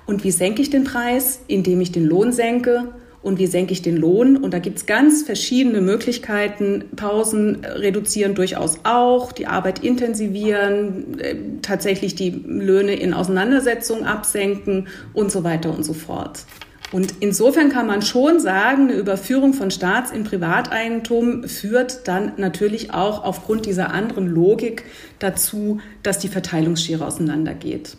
Und 0.06 0.22
wie 0.22 0.30
senke 0.30 0.62
ich 0.62 0.70
den 0.70 0.84
Preis? 0.84 1.40
Indem 1.48 1.80
ich 1.80 1.90
den 1.90 2.04
Lohn 2.06 2.32
senke. 2.32 2.92
Und 3.20 3.38
wie 3.38 3.46
senke 3.46 3.72
ich 3.72 3.82
den 3.82 3.96
Lohn? 3.96 4.36
Und 4.36 4.54
da 4.54 4.58
gibt 4.58 4.78
es 4.78 4.86
ganz 4.86 5.22
verschiedene 5.22 5.80
Möglichkeiten. 5.80 6.84
Pausen 6.94 7.64
reduzieren 7.64 8.34
durchaus 8.34 8.80
auch, 8.84 9.32
die 9.32 9.46
Arbeit 9.46 9.82
intensivieren, 9.82 11.18
äh, 11.18 11.34
tatsächlich 11.60 12.14
die 12.14 12.30
Löhne 12.30 12.94
in 12.94 13.12
Auseinandersetzungen 13.12 14.04
absenken 14.04 14.86
und 15.14 15.32
so 15.32 15.42
weiter 15.42 15.74
und 15.74 15.84
so 15.84 15.94
fort. 15.94 16.44
Und 16.90 17.14
insofern 17.20 17.68
kann 17.68 17.86
man 17.86 18.00
schon 18.00 18.40
sagen, 18.40 18.84
eine 18.84 18.94
Überführung 18.94 19.52
von 19.52 19.70
Staats- 19.70 20.10
in 20.10 20.24
Privateigentum 20.24 21.44
führt 21.44 22.08
dann 22.08 22.32
natürlich 22.38 22.94
auch 22.94 23.24
aufgrund 23.24 23.66
dieser 23.66 23.92
anderen 23.92 24.26
Logik 24.26 24.84
dazu, 25.18 25.80
dass 26.02 26.18
die 26.18 26.28
Verteilungsschere 26.28 27.06
auseinandergeht. 27.06 27.96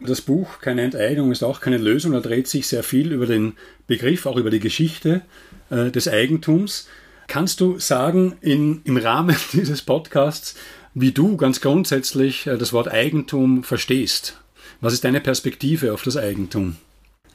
Das 0.00 0.20
Buch 0.20 0.60
Keine 0.60 0.82
Enteignung 0.82 1.32
ist 1.32 1.42
auch 1.42 1.60
keine 1.60 1.78
Lösung. 1.78 2.12
Da 2.12 2.20
dreht 2.20 2.48
sich 2.48 2.66
sehr 2.66 2.82
viel 2.82 3.12
über 3.12 3.26
den 3.26 3.54
Begriff, 3.86 4.26
auch 4.26 4.36
über 4.36 4.50
die 4.50 4.60
Geschichte 4.60 5.22
äh, 5.70 5.90
des 5.90 6.08
Eigentums. 6.08 6.88
Kannst 7.26 7.60
du 7.60 7.78
sagen, 7.78 8.36
in, 8.40 8.80
im 8.84 8.96
Rahmen 8.96 9.36
dieses 9.52 9.82
Podcasts, 9.82 10.56
wie 10.94 11.12
du 11.12 11.36
ganz 11.36 11.60
grundsätzlich 11.60 12.46
äh, 12.46 12.56
das 12.58 12.72
Wort 12.72 12.88
Eigentum 12.88 13.62
verstehst? 13.62 14.40
Was 14.80 14.92
ist 14.92 15.04
deine 15.04 15.20
Perspektive 15.20 15.92
auf 15.92 16.02
das 16.02 16.16
Eigentum? 16.16 16.76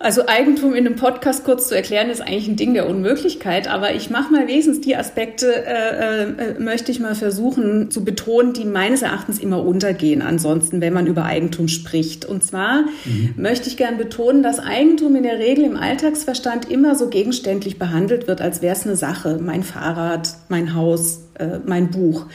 Also 0.03 0.27
Eigentum 0.27 0.73
in 0.73 0.85
einem 0.85 0.97
Podcast 0.97 1.45
kurz 1.45 1.69
zu 1.69 1.75
erklären, 1.75 2.09
ist 2.09 2.19
eigentlich 2.19 2.49
ein 2.49 2.57
Ding 2.57 2.73
der 2.73 2.89
Unmöglichkeit. 2.89 3.69
Aber 3.69 3.95
ich 3.95 4.09
mache 4.09 4.33
mal 4.33 4.49
wesentlich 4.49 4.81
die 4.81 4.97
Aspekte, 4.97 5.65
äh, 5.65 6.23
äh, 6.23 6.59
möchte 6.59 6.91
ich 6.91 6.99
mal 6.99 7.15
versuchen 7.15 7.89
zu 7.89 8.03
betonen, 8.03 8.51
die 8.51 8.65
meines 8.65 9.01
Erachtens 9.01 9.39
immer 9.39 9.63
untergehen. 9.63 10.21
Ansonsten, 10.21 10.81
wenn 10.81 10.91
man 10.91 11.07
über 11.07 11.23
Eigentum 11.23 11.69
spricht. 11.69 12.25
Und 12.25 12.43
zwar 12.43 12.81
mhm. 13.05 13.35
möchte 13.37 13.69
ich 13.69 13.77
gern 13.77 13.97
betonen, 13.97 14.43
dass 14.43 14.59
Eigentum 14.59 15.15
in 15.15 15.23
der 15.23 15.39
Regel 15.39 15.63
im 15.63 15.77
Alltagsverstand 15.77 16.69
immer 16.69 16.95
so 16.95 17.07
gegenständlich 17.07 17.79
behandelt 17.79 18.27
wird, 18.27 18.41
als 18.41 18.61
wäre 18.61 18.75
es 18.75 18.85
eine 18.85 18.97
Sache. 18.97 19.39
Mein 19.41 19.63
Fahrrad, 19.63 20.35
mein 20.49 20.75
Haus, 20.75 21.29
äh, 21.35 21.59
mein 21.65 21.91
Buch. 21.91 22.25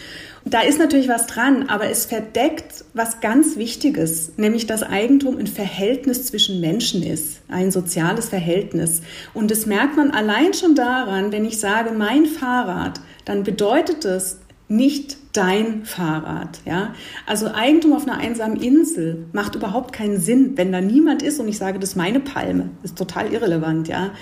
Da 0.50 0.62
ist 0.62 0.78
natürlich 0.78 1.08
was 1.08 1.26
dran, 1.26 1.68
aber 1.68 1.90
es 1.90 2.06
verdeckt 2.06 2.84
was 2.94 3.20
ganz 3.20 3.56
Wichtiges, 3.56 4.32
nämlich 4.38 4.66
dass 4.66 4.82
Eigentum 4.82 5.36
ein 5.36 5.46
Verhältnis 5.46 6.24
zwischen 6.24 6.60
Menschen 6.60 7.02
ist, 7.02 7.40
ein 7.48 7.70
soziales 7.70 8.30
Verhältnis. 8.30 9.02
Und 9.34 9.50
das 9.50 9.66
merkt 9.66 9.98
man 9.98 10.10
allein 10.10 10.54
schon 10.54 10.74
daran, 10.74 11.32
wenn 11.32 11.44
ich 11.44 11.60
sage, 11.60 11.90
mein 11.92 12.24
Fahrrad, 12.24 13.02
dann 13.26 13.42
bedeutet 13.42 14.06
es 14.06 14.38
nicht 14.68 15.17
dein 15.32 15.84
Fahrrad. 15.84 16.60
Ja? 16.64 16.94
Also 17.26 17.48
Eigentum 17.52 17.92
auf 17.92 18.06
einer 18.06 18.18
einsamen 18.18 18.60
Insel 18.60 19.26
macht 19.32 19.54
überhaupt 19.54 19.92
keinen 19.92 20.18
Sinn, 20.18 20.52
wenn 20.56 20.72
da 20.72 20.80
niemand 20.80 21.22
ist 21.22 21.38
und 21.38 21.48
ich 21.48 21.58
sage, 21.58 21.78
das 21.78 21.90
ist 21.90 21.96
meine 21.96 22.20
Palme. 22.20 22.70
Ist 22.82 22.96
total 22.96 23.32
irrelevant. 23.32 23.88
Ja? 23.88 24.12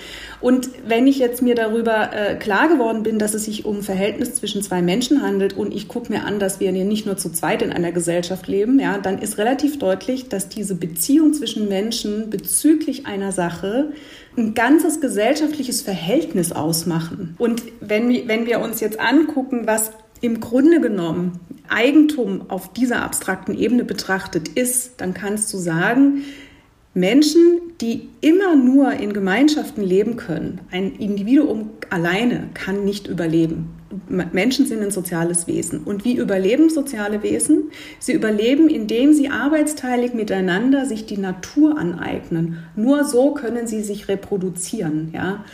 Und 0.40 0.68
wenn 0.86 1.06
ich 1.06 1.18
jetzt 1.18 1.42
mir 1.42 1.54
darüber 1.54 2.12
äh, 2.12 2.36
klar 2.36 2.68
geworden 2.68 3.02
bin, 3.02 3.18
dass 3.18 3.34
es 3.34 3.44
sich 3.44 3.64
um 3.64 3.82
Verhältnis 3.82 4.34
zwischen 4.34 4.62
zwei 4.62 4.82
Menschen 4.82 5.22
handelt 5.22 5.56
und 5.56 5.74
ich 5.74 5.88
gucke 5.88 6.12
mir 6.12 6.24
an, 6.24 6.38
dass 6.38 6.60
wir 6.60 6.72
nicht 6.72 7.06
nur 7.06 7.16
zu 7.16 7.30
zweit 7.30 7.62
in 7.62 7.72
einer 7.72 7.92
Gesellschaft 7.92 8.46
leben, 8.48 8.78
ja, 8.80 8.98
dann 8.98 9.18
ist 9.18 9.38
relativ 9.38 9.78
deutlich, 9.78 10.28
dass 10.28 10.48
diese 10.48 10.74
Beziehung 10.74 11.32
zwischen 11.32 11.68
Menschen 11.68 12.30
bezüglich 12.30 13.06
einer 13.06 13.32
Sache 13.32 13.92
ein 14.36 14.54
ganzes 14.54 15.00
gesellschaftliches 15.00 15.80
Verhältnis 15.80 16.52
ausmachen. 16.52 17.34
Und 17.38 17.62
wenn, 17.80 18.28
wenn 18.28 18.46
wir 18.46 18.60
uns 18.60 18.80
jetzt 18.80 19.00
angucken, 19.00 19.62
was 19.66 19.92
im 20.20 20.40
Grunde 20.40 20.80
genommen 20.80 21.40
Eigentum 21.68 22.42
auf 22.48 22.72
dieser 22.72 23.02
abstrakten 23.02 23.56
Ebene 23.56 23.84
betrachtet 23.84 24.48
ist, 24.48 25.00
dann 25.00 25.14
kannst 25.14 25.52
du 25.52 25.58
sagen, 25.58 26.24
Menschen, 26.96 27.60
die 27.82 28.08
immer 28.22 28.56
nur 28.56 28.92
in 28.92 29.12
Gemeinschaften 29.12 29.82
leben 29.82 30.16
können, 30.16 30.62
ein 30.70 30.94
Individuum 30.94 31.68
alleine 31.90 32.48
kann 32.54 32.86
nicht 32.86 33.06
überleben. 33.06 33.68
Menschen 34.08 34.64
sind 34.64 34.82
ein 34.82 34.90
soziales 34.90 35.46
Wesen. 35.46 35.80
Und 35.80 36.06
wie 36.06 36.16
überleben 36.16 36.70
soziale 36.70 37.22
Wesen? 37.22 37.70
Sie 37.98 38.12
überleben, 38.12 38.68
indem 38.68 39.12
sie 39.12 39.28
arbeitsteilig 39.28 40.14
miteinander 40.14 40.86
sich 40.86 41.04
die 41.04 41.18
Natur 41.18 41.78
aneignen. 41.78 42.64
Nur 42.76 43.04
so 43.04 43.34
können 43.34 43.66
sie 43.66 43.82
sich 43.82 44.08
reproduzieren. 44.08 45.10
Ja? 45.14 45.44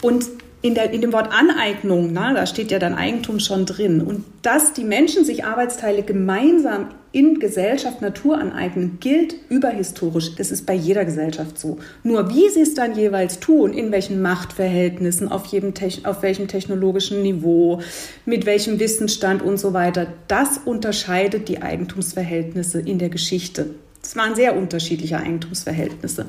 Und 0.00 0.26
in, 0.64 0.74
der, 0.74 0.90
in 0.92 1.02
dem 1.02 1.12
Wort 1.12 1.28
Aneignung, 1.30 2.14
na, 2.14 2.32
da 2.32 2.46
steht 2.46 2.70
ja 2.70 2.78
dann 2.78 2.94
Eigentum 2.94 3.38
schon 3.38 3.66
drin. 3.66 4.00
Und 4.00 4.24
dass 4.40 4.72
die 4.72 4.84
Menschen 4.84 5.22
sich 5.22 5.44
Arbeitsteile 5.44 6.02
gemeinsam 6.02 6.88
in 7.12 7.38
Gesellschaft 7.38 8.00
Natur 8.00 8.38
aneignen, 8.38 8.96
gilt 8.98 9.34
überhistorisch. 9.50 10.36
Das 10.36 10.50
ist 10.50 10.64
bei 10.64 10.72
jeder 10.72 11.04
Gesellschaft 11.04 11.58
so. 11.58 11.76
Nur 12.02 12.30
wie 12.30 12.48
sie 12.48 12.62
es 12.62 12.72
dann 12.72 12.96
jeweils 12.96 13.40
tun, 13.40 13.74
in 13.74 13.92
welchen 13.92 14.22
Machtverhältnissen, 14.22 15.30
auf, 15.30 15.44
jedem 15.44 15.74
auf 16.04 16.22
welchem 16.22 16.48
technologischen 16.48 17.20
Niveau, 17.20 17.82
mit 18.24 18.46
welchem 18.46 18.80
Wissensstand 18.80 19.42
und 19.42 19.58
so 19.58 19.74
weiter, 19.74 20.06
das 20.28 20.56
unterscheidet 20.64 21.50
die 21.50 21.60
Eigentumsverhältnisse 21.60 22.80
in 22.80 22.98
der 22.98 23.10
Geschichte. 23.10 23.74
Es 24.04 24.16
waren 24.16 24.34
sehr 24.34 24.54
unterschiedliche 24.54 25.16
Eigentumsverhältnisse. 25.16 26.26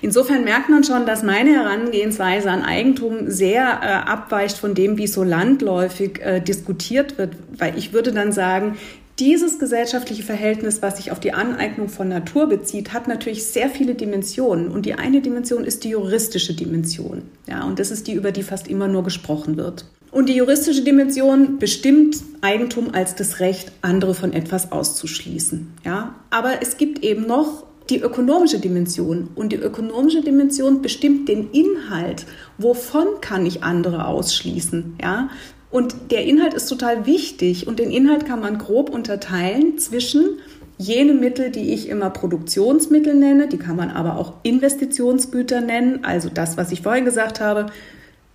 Insofern 0.00 0.44
merkt 0.44 0.70
man 0.70 0.82
schon, 0.82 1.04
dass 1.04 1.22
meine 1.22 1.50
Herangehensweise 1.50 2.50
an 2.50 2.62
Eigentum 2.62 3.30
sehr 3.30 3.80
äh, 3.82 4.08
abweicht 4.10 4.56
von 4.56 4.74
dem, 4.74 4.96
wie 4.96 5.06
so 5.06 5.24
landläufig 5.24 6.20
äh, 6.22 6.40
diskutiert 6.40 7.18
wird, 7.18 7.34
weil 7.58 7.76
ich 7.76 7.92
würde 7.92 8.12
dann 8.12 8.32
sagen, 8.32 8.78
dieses 9.18 9.58
gesellschaftliche 9.58 10.22
Verhältnis, 10.22 10.80
was 10.80 10.96
sich 10.96 11.10
auf 11.10 11.20
die 11.20 11.32
Aneignung 11.32 11.88
von 11.88 12.08
Natur 12.08 12.48
bezieht, 12.48 12.92
hat 12.92 13.08
natürlich 13.08 13.46
sehr 13.46 13.68
viele 13.68 13.94
Dimensionen. 13.94 14.68
Und 14.68 14.86
die 14.86 14.94
eine 14.94 15.20
Dimension 15.20 15.64
ist 15.64 15.84
die 15.84 15.90
juristische 15.90 16.54
Dimension. 16.54 17.22
Ja, 17.46 17.64
und 17.64 17.78
das 17.78 17.90
ist 17.90 18.06
die, 18.06 18.14
über 18.14 18.32
die 18.32 18.44
fast 18.44 18.68
immer 18.68 18.88
nur 18.88 19.02
gesprochen 19.02 19.56
wird. 19.56 19.84
Und 20.10 20.28
die 20.28 20.34
juristische 20.34 20.82
Dimension 20.82 21.58
bestimmt 21.58 22.16
Eigentum 22.40 22.94
als 22.94 23.14
das 23.14 23.40
Recht, 23.40 23.72
andere 23.82 24.14
von 24.14 24.32
etwas 24.32 24.72
auszuschließen. 24.72 25.68
Ja? 25.84 26.14
Aber 26.30 26.62
es 26.62 26.76
gibt 26.76 27.04
eben 27.04 27.26
noch 27.26 27.64
die 27.90 28.00
ökonomische 28.00 28.58
Dimension. 28.58 29.28
Und 29.34 29.52
die 29.52 29.56
ökonomische 29.56 30.22
Dimension 30.22 30.82
bestimmt 30.82 31.28
den 31.28 31.50
Inhalt. 31.50 32.26
Wovon 32.58 33.20
kann 33.20 33.46
ich 33.46 33.62
andere 33.62 34.06
ausschließen? 34.06 34.96
Ja? 35.02 35.30
Und 35.70 35.94
der 36.10 36.24
Inhalt 36.24 36.54
ist 36.54 36.66
total 36.66 37.06
wichtig. 37.06 37.66
Und 37.66 37.78
den 37.78 37.90
Inhalt 37.90 38.24
kann 38.24 38.40
man 38.40 38.58
grob 38.58 38.90
unterteilen 38.90 39.78
zwischen 39.78 40.38
jene 40.78 41.12
Mittel, 41.12 41.50
die 41.50 41.74
ich 41.74 41.88
immer 41.88 42.08
Produktionsmittel 42.08 43.14
nenne, 43.14 43.48
die 43.48 43.58
kann 43.58 43.76
man 43.76 43.90
aber 43.90 44.16
auch 44.16 44.34
Investitionsgüter 44.44 45.60
nennen, 45.60 46.04
also 46.04 46.28
das, 46.32 46.56
was 46.56 46.70
ich 46.70 46.82
vorhin 46.82 47.04
gesagt 47.04 47.40
habe, 47.40 47.66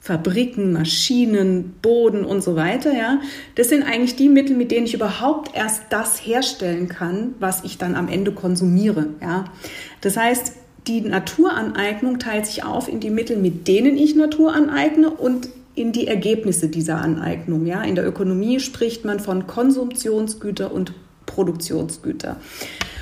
Fabriken, 0.03 0.73
Maschinen, 0.73 1.75
Boden 1.81 2.25
und 2.25 2.43
so 2.43 2.57
weiter, 2.57 2.93
ja. 2.93 3.21
Das 3.55 3.69
sind 3.69 3.83
eigentlich 3.83 4.17
die 4.17 4.27
Mittel, 4.27 4.53
mit 4.53 4.69
denen 4.69 4.85
ich 4.85 4.93
überhaupt 4.93 5.55
erst 5.55 5.83
das 5.91 6.17
herstellen 6.17 6.89
kann, 6.89 7.35
was 7.39 7.63
ich 7.63 7.77
dann 7.77 7.95
am 7.95 8.09
Ende 8.09 8.33
konsumiere, 8.33 9.07
ja. 9.21 9.45
Das 10.01 10.17
heißt, 10.17 10.55
die 10.87 10.99
Naturaneignung 10.99 12.19
teilt 12.19 12.47
sich 12.47 12.65
auf 12.65 12.89
in 12.89 12.99
die 12.99 13.11
Mittel, 13.11 13.37
mit 13.37 13.69
denen 13.69 13.95
ich 13.95 14.13
Natur 14.13 14.53
aneigne 14.53 15.09
und 15.09 15.47
in 15.73 15.93
die 15.93 16.05
Ergebnisse 16.07 16.67
dieser 16.67 16.97
Aneignung, 16.97 17.65
ja. 17.65 17.81
In 17.81 17.95
der 17.95 18.05
Ökonomie 18.05 18.59
spricht 18.59 19.05
man 19.05 19.21
von 19.21 19.47
Konsumtionsgüter 19.47 20.73
und 20.73 20.91
Produktionsgüter. 21.27 22.35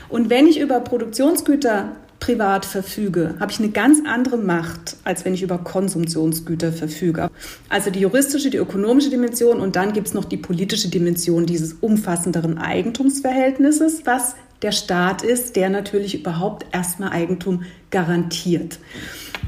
Und 0.07 0.29
wenn 0.29 0.45
ich 0.45 0.59
über 0.59 0.79
Produktionsgüter 0.81 1.95
privat 2.21 2.65
verfüge, 2.65 3.35
habe 3.41 3.51
ich 3.51 3.59
eine 3.59 3.71
ganz 3.71 3.99
andere 4.05 4.37
Macht, 4.37 4.95
als 5.03 5.25
wenn 5.25 5.33
ich 5.33 5.41
über 5.41 5.57
Konsumtionsgüter 5.57 6.71
verfüge. 6.71 7.29
Also 7.67 7.89
die 7.89 7.99
juristische, 7.99 8.49
die 8.49 8.57
ökonomische 8.57 9.09
Dimension 9.09 9.59
und 9.59 9.75
dann 9.75 9.91
gibt 9.91 10.07
es 10.07 10.13
noch 10.13 10.23
die 10.23 10.37
politische 10.37 10.87
Dimension 10.87 11.45
dieses 11.45 11.73
umfassenderen 11.73 12.57
Eigentumsverhältnisses, 12.57 14.05
was 14.05 14.35
der 14.61 14.71
Staat 14.71 15.23
ist, 15.23 15.55
der 15.55 15.69
natürlich 15.69 16.15
überhaupt 16.15 16.65
erstmal 16.71 17.11
Eigentum 17.11 17.63
garantiert. 17.89 18.79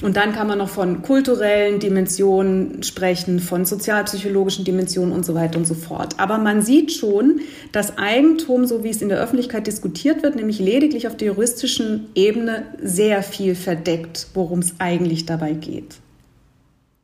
Und 0.02 0.18
dann 0.18 0.34
kann 0.34 0.48
man 0.48 0.58
noch 0.58 0.70
von 0.70 1.02
kulturellen 1.02 1.80
Dimensionen 1.80 2.84
sprechen, 2.84 3.40
von 3.40 3.64
sozialpsychologischen 3.64 4.66
Dimensionen 4.66 5.14
und 5.14 5.26
so 5.26 5.36
weiter 5.36 5.58
und 5.58 5.68
so 5.68 5.76
fort. 5.76 6.20
Aber 6.20 6.40
man 6.40 6.62
sieht 6.62 6.92
schon, 6.92 7.42
dass 7.72 7.98
Eigentum, 7.98 8.66
so 8.66 8.84
wie 8.84 8.90
es 8.90 9.02
in 9.02 9.10
der 9.10 9.22
Öffentlichkeit 9.22 9.68
diskutiert 9.68 10.24
wird, 10.24 10.36
nämlich 10.36 10.60
lediglich 10.60 11.08
auf 11.08 11.16
der 11.16 11.28
juristischen 11.28 12.08
Ebene 12.16 12.66
sehr 12.82 13.24
viel 13.24 13.56
verdeckt, 13.56 14.28
worum 14.34 14.60
es 14.60 14.74
eigentlich 14.80 15.26
dabei 15.26 15.54
geht. 15.54 15.96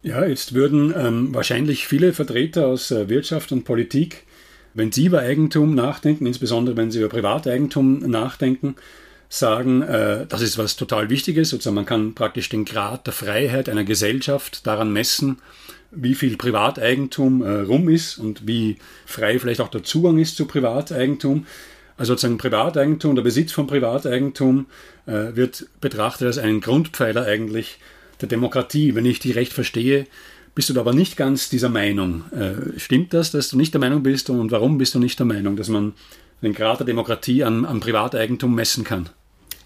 Ja, 0.02 0.26
jetzt 0.26 0.54
würden 0.54 0.94
ähm, 0.98 1.34
wahrscheinlich 1.34 1.86
viele 1.86 2.14
Vertreter 2.14 2.68
aus 2.68 2.90
äh, 2.90 3.10
Wirtschaft 3.10 3.52
und 3.52 3.66
Politik, 3.66 4.24
wenn 4.80 4.92
sie 4.92 5.06
über 5.06 5.20
Eigentum 5.20 5.76
nachdenken, 5.76 6.26
insbesondere 6.26 6.78
wenn 6.78 6.90
sie 6.90 7.00
über 7.00 7.10
Privateigentum 7.10 8.00
nachdenken, 8.00 8.76
sagen, 9.28 9.84
äh, 9.84 10.26
das 10.26 10.42
ist 10.42 10.58
was 10.58 10.76
total 10.76 11.10
Wichtiges. 11.10 11.50
Sozusagen 11.50 11.76
man 11.76 11.86
kann 11.86 12.16
praktisch 12.16 12.50
den 12.50 12.66
Grad 12.66 13.06
der 13.06 13.14
Freiheit 13.14 13.70
einer 13.70 13.84
Gesellschaft 13.84 14.66
daran 14.66 14.92
messen, 14.92 15.38
wie 15.92 16.16
viel 16.16 16.38
Privateigentum 16.38 17.44
äh, 17.44 17.60
rum 17.62 17.90
ist 17.90 18.18
und 18.18 18.48
wie 18.48 18.78
frei 19.06 19.38
vielleicht 19.38 19.62
auch 19.62 19.70
der 19.70 19.84
Zugang 19.84 20.18
ist 20.18 20.38
zu 20.38 20.46
Privateigentum. 20.46 21.46
Also 21.98 22.14
sozusagen 22.14 22.38
Privateigentum, 22.38 23.16
der 23.16 23.24
Besitz 23.24 23.52
von 23.52 23.68
Privateigentum 23.68 24.68
äh, 25.06 25.36
wird 25.36 25.68
betrachtet 25.82 26.28
als 26.28 26.38
einen 26.38 26.62
Grundpfeiler 26.62 27.26
eigentlich 27.26 27.80
der 28.22 28.30
Demokratie. 28.30 28.96
Wenn 28.96 29.06
ich 29.06 29.20
die 29.20 29.32
recht 29.32 29.52
verstehe, 29.52 30.08
bist 30.56 30.70
du 30.70 30.80
aber 30.80 30.94
nicht 30.94 31.18
ganz 31.18 31.50
dieser 31.50 31.70
Meinung. 31.70 32.24
Äh, 32.32 32.80
stimmt 32.80 33.14
das, 33.14 33.32
dass 33.32 33.50
du 33.50 33.58
nicht 33.58 33.74
der 33.74 33.82
Meinung 33.82 34.04
bist 34.04 34.30
und 34.30 34.52
warum 34.52 34.78
bist 34.78 34.96
du 34.96 35.00
nicht 35.00 35.20
der 35.20 35.26
Meinung, 35.26 35.56
dass 35.56 35.70
man 35.70 35.94
den 36.42 36.54
Grad 36.54 36.80
der 36.80 36.86
Demokratie 36.86 37.44
an, 37.44 37.66
an 37.66 37.80
Privateigentum 37.80 38.54
messen 38.54 38.84
kann? 38.84 39.10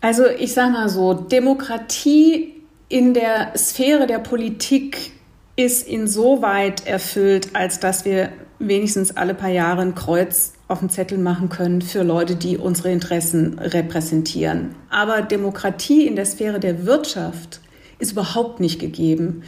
Also 0.02 0.26
ich 0.28 0.54
sage 0.54 0.74
mal 0.74 0.90
so, 0.90 1.14
Demokratie 1.14 2.54
in 2.90 3.14
der 3.14 3.54
Sphäre 3.58 4.06
der 4.06 4.20
Politik 4.20 5.12
ist 5.56 5.88
insoweit 5.88 6.86
erfüllt, 6.86 7.50
als 7.54 7.80
dass 7.80 8.06
wir 8.06 8.30
wenigstens 8.60 9.16
alle 9.16 9.34
paar 9.34 9.50
Jahre 9.50 9.82
ein 9.82 9.96
Kreuz 9.96 10.54
auf 10.68 10.80
den 10.80 10.90
Zettel 10.90 11.18
machen 11.18 11.50
können 11.50 11.82
für 11.82 12.04
Leute, 12.04 12.36
die 12.36 12.58
unsere 12.58 12.92
Interessen 12.92 13.60
repräsentieren. 13.60 14.76
Aber 14.90 15.22
Demokratie 15.22 16.08
in 16.08 16.16
der 16.16 16.26
Sphäre 16.26 16.60
der 16.60 16.86
Wirtschaft 16.86 17.62
ist 18.00 18.14
überhaupt 18.14 18.60
nicht 18.60 18.80
gegeben. 18.80 19.44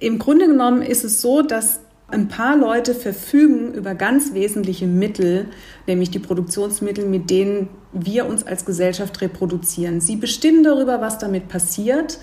Im 0.00 0.18
Grunde 0.18 0.46
genommen 0.46 0.82
ist 0.82 1.04
es 1.04 1.20
so, 1.20 1.42
dass 1.42 1.80
ein 2.08 2.28
paar 2.28 2.56
Leute 2.56 2.94
verfügen 2.94 3.74
über 3.74 3.94
ganz 3.94 4.34
wesentliche 4.34 4.86
Mittel, 4.86 5.46
nämlich 5.86 6.10
die 6.10 6.18
Produktionsmittel, 6.18 7.06
mit 7.06 7.30
denen 7.30 7.68
wir 7.92 8.26
uns 8.26 8.44
als 8.44 8.64
Gesellschaft 8.64 9.20
reproduzieren. 9.20 10.00
Sie 10.00 10.16
bestimmen 10.16 10.64
darüber, 10.64 11.00
was 11.00 11.18
damit 11.18 11.48
passiert 11.48 12.18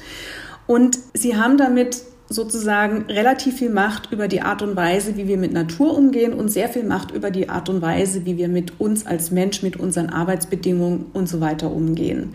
und 0.65 0.97
sie 1.13 1.37
haben 1.37 1.57
damit 1.57 2.01
sozusagen 2.29 3.05
relativ 3.09 3.57
viel 3.57 3.69
Macht 3.69 4.11
über 4.11 4.27
die 4.27 4.41
Art 4.41 4.61
und 4.61 4.75
Weise, 4.75 5.15
wie 5.15 5.27
wir 5.27 5.37
mit 5.37 5.53
Natur 5.53 5.97
umgehen 5.97 6.33
und 6.33 6.49
sehr 6.49 6.67
viel 6.67 6.83
Macht 6.83 7.11
über 7.11 7.31
die 7.31 7.47
Art 7.47 7.69
und 7.69 7.81
Weise, 7.81 8.25
wie 8.25 8.37
wir 8.37 8.49
mit 8.49 8.81
uns 8.81 9.05
als 9.05 9.31
Mensch, 9.31 9.63
mit 9.63 9.77
unseren 9.77 10.09
Arbeitsbedingungen 10.09 11.05
und 11.13 11.29
so 11.29 11.39
weiter 11.39 11.71
umgehen. 11.71 12.33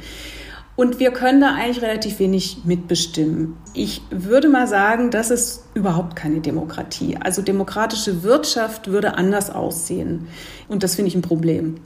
Und 0.75 0.99
wir 0.99 1.11
können 1.11 1.41
da 1.41 1.55
eigentlich 1.55 1.83
relativ 1.83 2.19
wenig 2.19 2.59
mitbestimmen. 2.65 3.57
Ich 3.75 4.01
würde 4.11 4.49
mal 4.49 4.67
sagen, 4.67 5.11
das 5.11 5.31
ist 5.31 5.65
überhaupt 5.75 6.17
keine 6.17 6.41
Demokratie. 6.41 7.19
Also 7.21 7.43
demokratische 7.43 8.23
Wirtschaft 8.23 8.89
würde 8.89 9.15
anders 9.15 9.51
aussehen. 9.51 10.29
Und 10.69 10.83
das 10.83 10.95
finde 10.95 11.09
ich 11.11 11.15
ein 11.15 11.23
Problem. 11.23 11.77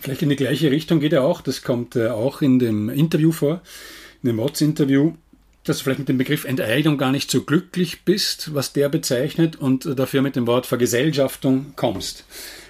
Vielleicht 0.00 0.22
in 0.22 0.30
die 0.30 0.36
gleiche 0.36 0.70
Richtung 0.70 0.98
geht 1.00 1.12
er 1.12 1.24
auch. 1.24 1.42
Das 1.42 1.62
kommt 1.62 1.94
äh, 1.94 2.08
auch 2.08 2.40
in 2.40 2.58
dem 2.58 2.88
Interview 2.88 3.32
vor, 3.32 3.60
in 4.22 4.28
dem 4.28 4.38
Watts-Interview, 4.38 5.12
dass 5.64 5.78
du 5.78 5.84
vielleicht 5.84 6.00
mit 6.00 6.08
dem 6.08 6.18
Begriff 6.18 6.46
Enteignung 6.46 6.96
gar 6.96 7.12
nicht 7.12 7.30
so 7.30 7.42
glücklich 7.42 8.04
bist, 8.04 8.54
was 8.54 8.72
der 8.72 8.88
bezeichnet, 8.88 9.56
und 9.56 9.98
dafür 9.98 10.22
mit 10.22 10.36
dem 10.36 10.46
Wort 10.46 10.66
Vergesellschaftung 10.66 11.74
kommst. 11.76 12.24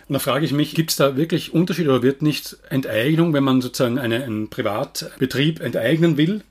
Und 0.08 0.12
da 0.12 0.18
frage 0.18 0.44
ich 0.44 0.52
mich, 0.52 0.74
gibt 0.74 0.90
es 0.90 0.96
da 0.96 1.16
wirklich 1.16 1.54
Unterschied 1.54 1.88
oder 1.88 2.02
wird 2.02 2.20
nicht 2.20 2.58
Enteignung, 2.68 3.32
wenn 3.32 3.44
man 3.44 3.60
sozusagen 3.60 3.98
eine, 3.98 4.22
einen 4.22 4.50
Privatbetrieb 4.50 5.60
enteignen 5.60 6.16
will 6.16 6.42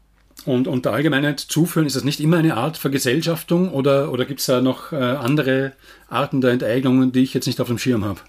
und, 0.46 0.68
und 0.68 0.86
der 0.86 0.94
Allgemeinheit 0.94 1.40
zuführen, 1.40 1.86
ist 1.86 1.96
das 1.96 2.04
nicht 2.04 2.20
immer 2.20 2.38
eine 2.38 2.58
Art 2.58 2.78
Vergesellschaftung 2.78 3.72
oder, 3.72 4.12
oder 4.12 4.26
gibt 4.26 4.40
es 4.40 4.48
da 4.48 4.62
noch 4.62 4.92
äh, 4.92 4.96
andere 4.96 5.74
Arten 6.10 6.42
der 6.42 6.52
Enteignungen, 6.52 7.12
die 7.12 7.22
ich 7.22 7.34
jetzt 7.34 7.46
nicht 7.46 7.62
auf 7.62 7.68
dem 7.68 7.78
Schirm 7.78 8.04
habe? 8.04 8.20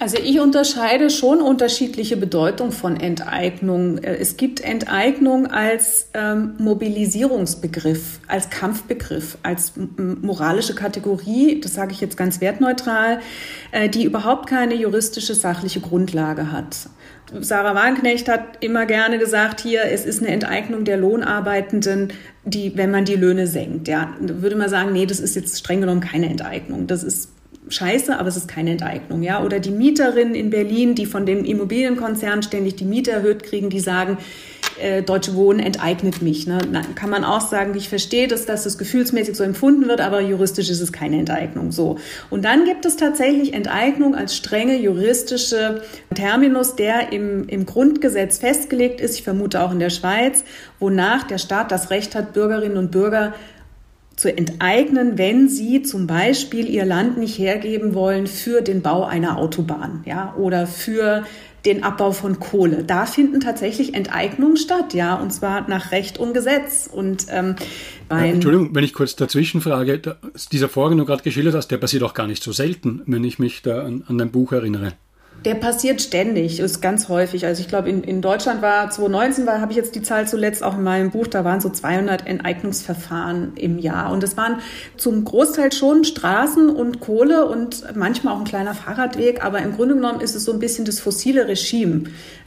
Also 0.00 0.18
ich 0.18 0.40
unterscheide 0.40 1.08
schon 1.08 1.40
unterschiedliche 1.40 2.16
Bedeutung 2.16 2.72
von 2.72 2.98
Enteignung. 2.98 3.98
Äh, 3.98 4.16
es 4.16 4.36
gibt 4.36 4.60
Enteignung 4.60 5.46
als 5.46 6.08
ähm, 6.14 6.54
Mobilisierungsbegriff, 6.58 8.20
als 8.26 8.50
Kampfbegriff, 8.50 9.38
als 9.42 9.72
moralische 9.96 10.74
Kategorie, 10.74 11.60
das 11.60 11.74
sage 11.74 11.92
ich 11.92 12.00
jetzt 12.00 12.16
ganz 12.16 12.40
wertneutral, 12.40 13.20
äh, 13.70 13.88
die 13.88 14.04
überhaupt 14.04 14.48
keine 14.48 14.74
juristische 14.74 15.34
sachliche 15.34 15.80
Grundlage 15.80 16.50
hat. 16.50 16.88
Sarah 17.40 17.74
Wagenknecht 17.74 18.28
hat 18.28 18.62
immer 18.62 18.86
gerne 18.86 19.18
gesagt, 19.18 19.60
hier, 19.60 19.84
es 19.84 20.04
ist 20.04 20.20
eine 20.20 20.30
Enteignung 20.30 20.84
der 20.84 20.98
Lohnarbeitenden, 20.98 22.12
die, 22.44 22.76
wenn 22.76 22.90
man 22.90 23.04
die 23.04 23.16
Löhne 23.16 23.46
senkt. 23.46 23.88
Ja, 23.88 24.14
würde 24.20 24.56
man 24.56 24.68
sagen, 24.68 24.92
nee, 24.92 25.06
das 25.06 25.20
ist 25.20 25.34
jetzt 25.34 25.58
streng 25.58 25.80
genommen 25.80 26.00
keine 26.00 26.28
Enteignung. 26.28 26.86
Das 26.86 27.02
ist 27.02 27.30
scheiße, 27.68 28.18
aber 28.18 28.28
es 28.28 28.36
ist 28.36 28.48
keine 28.48 28.72
Enteignung, 28.72 29.22
ja. 29.22 29.42
Oder 29.42 29.60
die 29.60 29.70
Mieterinnen 29.70 30.34
in 30.34 30.50
Berlin, 30.50 30.94
die 30.94 31.06
von 31.06 31.26
dem 31.26 31.44
Immobilienkonzern 31.44 32.42
ständig 32.42 32.76
die 32.76 32.84
Miete 32.84 33.10
erhöht 33.10 33.42
kriegen, 33.42 33.70
die 33.70 33.80
sagen, 33.80 34.18
äh, 34.80 35.02
Deutsche 35.02 35.34
Wohnen 35.34 35.60
enteignet 35.60 36.22
mich. 36.22 36.46
Ne? 36.46 36.58
Dann 36.72 36.94
kann 36.94 37.10
man 37.10 37.24
auch 37.24 37.40
sagen, 37.40 37.74
ich 37.76 37.88
verstehe, 37.88 38.28
dass, 38.28 38.46
dass 38.46 38.64
das 38.64 38.78
gefühlsmäßig 38.78 39.36
so 39.36 39.44
empfunden 39.44 39.88
wird, 39.88 40.00
aber 40.00 40.20
juristisch 40.20 40.68
ist 40.68 40.80
es 40.80 40.92
keine 40.92 41.18
Enteignung. 41.18 41.70
So. 41.72 41.98
Und 42.30 42.44
dann 42.44 42.64
gibt 42.64 42.84
es 42.84 42.96
tatsächlich 42.96 43.54
Enteignung 43.54 44.14
als 44.14 44.36
strenge 44.36 44.76
juristische 44.76 45.82
Terminus, 46.14 46.76
der 46.76 47.12
im, 47.12 47.48
im 47.48 47.66
Grundgesetz 47.66 48.38
festgelegt 48.38 49.00
ist, 49.00 49.16
ich 49.16 49.22
vermute 49.22 49.62
auch 49.62 49.72
in 49.72 49.78
der 49.78 49.90
Schweiz, 49.90 50.44
wonach 50.80 51.24
der 51.24 51.38
Staat 51.38 51.70
das 51.70 51.90
Recht 51.90 52.14
hat, 52.14 52.32
Bürgerinnen 52.32 52.76
und 52.76 52.90
Bürger 52.90 53.34
zu 54.16 54.36
enteignen, 54.36 55.18
wenn 55.18 55.48
sie 55.48 55.82
zum 55.82 56.06
Beispiel 56.06 56.68
ihr 56.68 56.84
Land 56.84 57.18
nicht 57.18 57.38
hergeben 57.38 57.94
wollen 57.94 58.26
für 58.26 58.62
den 58.62 58.82
Bau 58.82 59.04
einer 59.04 59.38
Autobahn, 59.38 60.02
ja, 60.06 60.34
oder 60.36 60.66
für 60.66 61.24
den 61.64 61.82
Abbau 61.82 62.12
von 62.12 62.38
Kohle. 62.38 62.84
Da 62.84 63.06
finden 63.06 63.40
tatsächlich 63.40 63.94
Enteignungen 63.94 64.56
statt, 64.56 64.92
ja, 64.92 65.14
und 65.14 65.32
zwar 65.32 65.68
nach 65.68 65.92
Recht 65.92 66.18
und 66.18 66.34
Gesetz. 66.34 66.88
Und 66.92 67.26
ähm, 67.30 67.56
äh, 68.10 68.30
Entschuldigung, 68.30 68.74
wenn 68.74 68.84
ich 68.84 68.92
kurz 68.92 69.16
dazwischen 69.16 69.60
frage, 69.60 70.00
dieser 70.52 70.68
Vorgang, 70.68 70.98
den 70.98 71.04
du 71.04 71.06
gerade 71.06 71.22
geschildert 71.22 71.54
hast, 71.54 71.68
der 71.68 71.78
passiert 71.78 72.02
auch 72.02 72.14
gar 72.14 72.26
nicht 72.26 72.42
so 72.42 72.52
selten, 72.52 73.02
wenn 73.06 73.24
ich 73.24 73.38
mich 73.38 73.62
da 73.62 73.82
an, 73.82 74.04
an 74.06 74.18
dein 74.18 74.30
Buch 74.30 74.52
erinnere. 74.52 74.92
Der 75.44 75.54
passiert 75.54 76.00
ständig, 76.00 76.58
ist 76.58 76.80
ganz 76.80 77.10
häufig. 77.10 77.44
Also 77.44 77.60
ich 77.60 77.68
glaube, 77.68 77.90
in, 77.90 78.02
in 78.02 78.22
Deutschland 78.22 78.62
war 78.62 78.88
2019, 78.88 79.46
war, 79.46 79.60
habe 79.60 79.72
ich 79.72 79.76
jetzt 79.76 79.94
die 79.94 80.00
Zahl 80.00 80.26
zuletzt 80.26 80.62
auch 80.62 80.78
in 80.78 80.82
meinem 80.82 81.10
Buch, 81.10 81.26
da 81.26 81.44
waren 81.44 81.60
so 81.60 81.68
200 81.68 82.26
Enteignungsverfahren 82.26 83.52
im 83.56 83.78
Jahr. 83.78 84.10
Und 84.10 84.24
es 84.24 84.38
waren 84.38 84.60
zum 84.96 85.22
Großteil 85.22 85.70
schon 85.72 86.04
Straßen 86.04 86.70
und 86.70 87.00
Kohle 87.00 87.46
und 87.46 87.84
manchmal 87.94 88.34
auch 88.34 88.38
ein 88.38 88.44
kleiner 88.44 88.74
Fahrradweg. 88.74 89.44
Aber 89.44 89.58
im 89.58 89.76
Grunde 89.76 89.96
genommen 89.96 90.20
ist 90.20 90.34
es 90.34 90.44
so 90.44 90.52
ein 90.52 90.60
bisschen 90.60 90.86
das 90.86 90.98
fossile 90.98 91.46
Regime, 91.46 92.04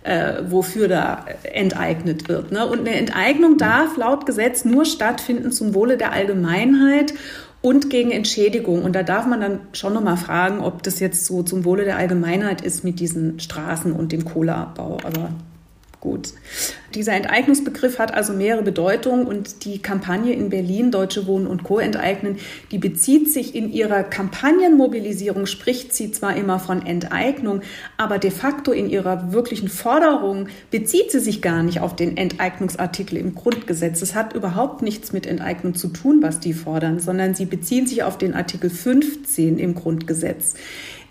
äh, 0.07 0.43
wofür 0.49 0.87
da 0.87 1.25
enteignet 1.43 2.29
wird. 2.29 2.51
Ne? 2.51 2.65
Und 2.65 2.79
eine 2.79 2.95
Enteignung 2.95 3.57
darf 3.57 3.97
laut 3.97 4.25
Gesetz 4.25 4.63
nur 4.63 4.85
stattfinden 4.85 5.51
zum 5.51 5.73
Wohle 5.73 5.97
der 5.97 6.13
Allgemeinheit 6.13 7.13
und 7.61 7.89
gegen 7.89 8.11
Entschädigung. 8.11 8.83
Und 8.83 8.95
da 8.95 9.03
darf 9.03 9.25
man 9.25 9.41
dann 9.41 9.59
schon 9.73 9.93
nochmal 9.93 10.15
fragen, 10.15 10.61
ob 10.61 10.81
das 10.83 11.01
jetzt 11.01 11.25
so 11.25 11.43
zum 11.43 11.65
Wohle 11.65 11.83
der 11.83 11.97
Allgemeinheit 11.97 12.61
ist 12.61 12.85
mit 12.85 13.01
diesen 13.01 13.39
Straßen 13.41 13.91
und 13.91 14.13
dem 14.13 14.23
Kohleabbau. 14.23 14.97
Aber 15.03 15.29
gut. 16.07 16.33
Dieser 16.95 17.13
Enteignungsbegriff 17.13 17.99
hat 17.99 18.13
also 18.13 18.31
mehrere 18.31 18.63
Bedeutungen 18.63 19.27
und 19.27 19.65
die 19.65 19.79
Kampagne 19.79 20.33
in 20.33 20.49
Berlin, 20.49 20.89
Deutsche 20.89 21.27
Wohnen 21.27 21.45
und 21.45 21.63
Co. 21.63 21.79
enteignen, 21.79 22.37
die 22.71 22.77
bezieht 22.77 23.29
sich 23.31 23.53
in 23.55 23.71
ihrer 23.73 24.03
Kampagnenmobilisierung, 24.03 25.47
spricht 25.47 25.93
sie 25.93 26.11
zwar 26.13 26.37
immer 26.37 26.59
von 26.59 26.85
Enteignung, 26.85 27.61
aber 27.97 28.19
de 28.19 28.31
facto 28.31 28.71
in 28.71 28.89
ihrer 28.89 29.33
wirklichen 29.33 29.67
Forderung 29.67 30.47
bezieht 30.71 31.11
sie 31.11 31.19
sich 31.19 31.41
gar 31.41 31.61
nicht 31.61 31.81
auf 31.81 31.93
den 31.93 32.15
Enteignungsartikel 32.15 33.17
im 33.17 33.35
Grundgesetz. 33.35 34.01
Es 34.01 34.15
hat 34.15 34.33
überhaupt 34.33 34.81
nichts 34.81 35.11
mit 35.11 35.25
Enteignung 35.25 35.75
zu 35.75 35.89
tun, 35.89 36.19
was 36.21 36.39
die 36.39 36.53
fordern, 36.53 36.99
sondern 36.99 37.35
sie 37.35 37.45
beziehen 37.45 37.85
sich 37.85 38.03
auf 38.03 38.17
den 38.17 38.33
Artikel 38.33 38.69
15 38.69 39.59
im 39.59 39.75
Grundgesetz 39.75 40.55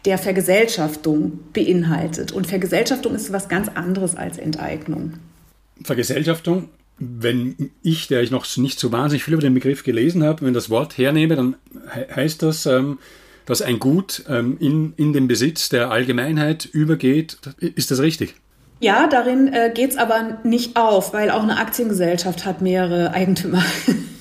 der 0.06 0.18
Vergesellschaftung 0.18 1.40
beinhaltet. 1.52 2.32
Und 2.32 2.46
Vergesellschaftung 2.46 3.14
ist 3.14 3.32
was 3.32 3.48
ganz 3.48 3.68
anderes 3.68 4.16
als 4.16 4.38
Enteignung. 4.38 5.14
Vergesellschaftung, 5.82 6.68
wenn 6.98 7.70
ich, 7.82 8.08
der 8.08 8.22
ich 8.22 8.30
noch 8.30 8.46
nicht 8.56 8.78
so 8.78 8.92
wahnsinnig 8.92 9.24
viel 9.24 9.34
über 9.34 9.42
den 9.42 9.54
Begriff 9.54 9.82
gelesen 9.82 10.22
habe, 10.24 10.46
wenn 10.46 10.54
das 10.54 10.70
Wort 10.70 10.96
hernehme, 10.96 11.36
dann 11.36 11.56
heißt 12.14 12.42
das, 12.42 12.64
ähm, 12.66 12.98
dass 13.44 13.62
ein 13.62 13.78
Gut 13.78 14.24
ähm, 14.28 14.56
in, 14.60 14.94
in 14.96 15.12
den 15.12 15.28
Besitz 15.28 15.68
der 15.68 15.90
Allgemeinheit 15.90 16.64
übergeht. 16.64 17.38
Ist 17.58 17.90
das 17.90 18.00
richtig? 18.00 18.34
Ja, 18.80 19.08
darin 19.08 19.48
äh, 19.52 19.70
geht 19.74 19.90
es 19.90 19.96
aber 19.96 20.38
nicht 20.44 20.76
auf, 20.76 21.12
weil 21.12 21.30
auch 21.30 21.42
eine 21.42 21.58
Aktiengesellschaft 21.58 22.44
hat 22.44 22.60
mehrere 22.62 23.12
Eigentümer. 23.12 23.64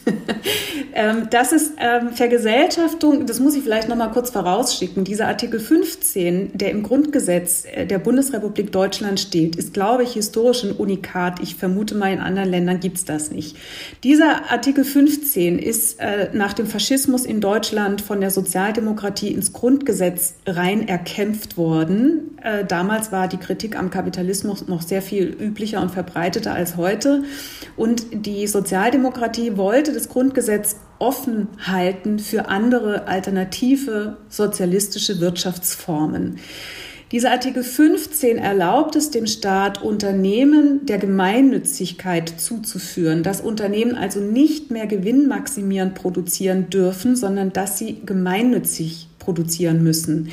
Ähm, 0.98 1.28
das 1.30 1.52
ist 1.52 1.74
ähm, 1.78 2.12
Vergesellschaftung, 2.12 3.26
das 3.26 3.42
muss 3.42 3.54
ich 3.54 3.64
vielleicht 3.64 3.90
noch 3.90 3.98
mal 3.98 4.08
kurz 4.08 4.30
vorausschicken. 4.30 5.04
Dieser 5.04 5.28
Artikel 5.28 5.60
15, 5.60 6.58
der 6.58 6.72
im 6.72 6.84
Grundgesetz 6.84 7.66
äh, 7.66 7.86
der 7.86 8.00
Bundesrepublik 8.00 8.72
Deutschland 8.72 9.20
steht, 9.20 9.58
ist, 9.58 9.74
glaube 9.74 10.04
ich, 10.04 10.14
historisch 10.14 10.64
ein 10.64 10.72
Unikat. 10.72 11.42
Ich 11.42 11.56
vermute 11.56 11.96
mal, 11.96 12.14
in 12.14 12.20
anderen 12.20 12.50
Ländern 12.50 12.80
gibt 12.80 12.96
es 12.96 13.04
das 13.04 13.30
nicht. 13.30 13.58
Dieser 14.06 14.50
Artikel 14.50 14.86
15 14.86 15.60
ist 15.60 16.00
äh, 16.00 16.30
nach 16.32 16.54
dem 16.54 16.66
Faschismus 16.66 17.26
in 17.26 17.42
Deutschland 17.42 18.02
von 18.02 18.22
der 18.22 18.32
Sozialdemokratie 18.32 19.34
ins 19.34 19.52
Grundgesetz 19.52 20.36
rein 20.46 20.88
erkämpft 20.88 21.58
worden. 21.58 22.38
Äh, 22.42 22.64
damals 22.64 23.12
war 23.12 23.28
die 23.28 23.38
Kritik 23.38 23.78
am 23.78 23.90
Kapitalismus 23.90 24.70
noch 24.70 24.82
sehr 24.82 25.02
viel 25.02 25.26
üblicher 25.26 25.82
und 25.82 25.92
verbreiteter 25.92 26.54
als 26.54 26.78
heute. 26.78 27.24
Und 27.76 28.06
die 28.14 28.48
Sozialdemokratie 28.48 29.58
wollte 29.58 29.92
das 29.92 30.08
Grundgesetz 30.08 30.78
offen 31.00 31.48
halten 31.60 32.20
für 32.20 32.48
andere 32.48 33.08
alternative 33.08 34.18
sozialistische 34.30 35.20
Wirtschaftsformen. 35.20 36.40
Dieser 37.12 37.32
Artikel 37.32 37.64
15 37.64 38.40
erlaubt 38.40 38.96
es 38.96 39.12
dem 39.12 39.28
Staat, 39.28 39.82
Unternehmen 39.82 40.88
der 40.88 40.98
Gemeinnützigkeit 40.98 42.30
zuzuführen, 42.42 43.22
dass 43.22 43.42
Unternehmen 43.42 43.96
also 43.96 44.20
nicht 44.20 44.72
mehr 44.72 44.88
gewinnmaximierend 44.88 45.94
produzieren 45.94 46.70
dürfen, 46.72 47.16
sondern 47.16 47.54
dass 47.54 47.78
sie 47.78 48.02
gemeinnützig 48.06 49.08
produzieren 49.20 49.84
müssen. 49.84 50.30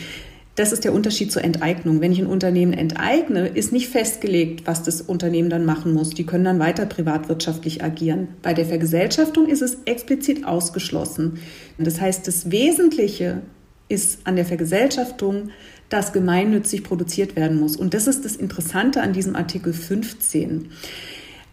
Das 0.54 0.72
ist 0.72 0.84
der 0.84 0.92
Unterschied 0.92 1.32
zur 1.32 1.42
Enteignung. 1.44 2.02
Wenn 2.02 2.12
ich 2.12 2.18
ein 2.18 2.26
Unternehmen 2.26 2.74
enteigne, 2.74 3.48
ist 3.48 3.72
nicht 3.72 3.88
festgelegt, 3.88 4.66
was 4.66 4.82
das 4.82 5.00
Unternehmen 5.00 5.48
dann 5.48 5.64
machen 5.64 5.94
muss. 5.94 6.10
Die 6.10 6.26
können 6.26 6.44
dann 6.44 6.58
weiter 6.58 6.84
privatwirtschaftlich 6.84 7.82
agieren. 7.82 8.28
Bei 8.42 8.52
der 8.52 8.66
Vergesellschaftung 8.66 9.48
ist 9.48 9.62
es 9.62 9.78
explizit 9.86 10.44
ausgeschlossen. 10.44 11.38
Das 11.78 12.00
heißt, 12.00 12.28
das 12.28 12.50
Wesentliche 12.50 13.40
ist 13.88 14.26
an 14.26 14.36
der 14.36 14.44
Vergesellschaftung, 14.44 15.50
dass 15.88 16.12
gemeinnützig 16.12 16.84
produziert 16.84 17.34
werden 17.34 17.58
muss. 17.58 17.76
Und 17.76 17.94
das 17.94 18.06
ist 18.06 18.24
das 18.24 18.36
Interessante 18.36 19.02
an 19.02 19.12
diesem 19.12 19.36
Artikel 19.36 19.72
15. 19.72 20.70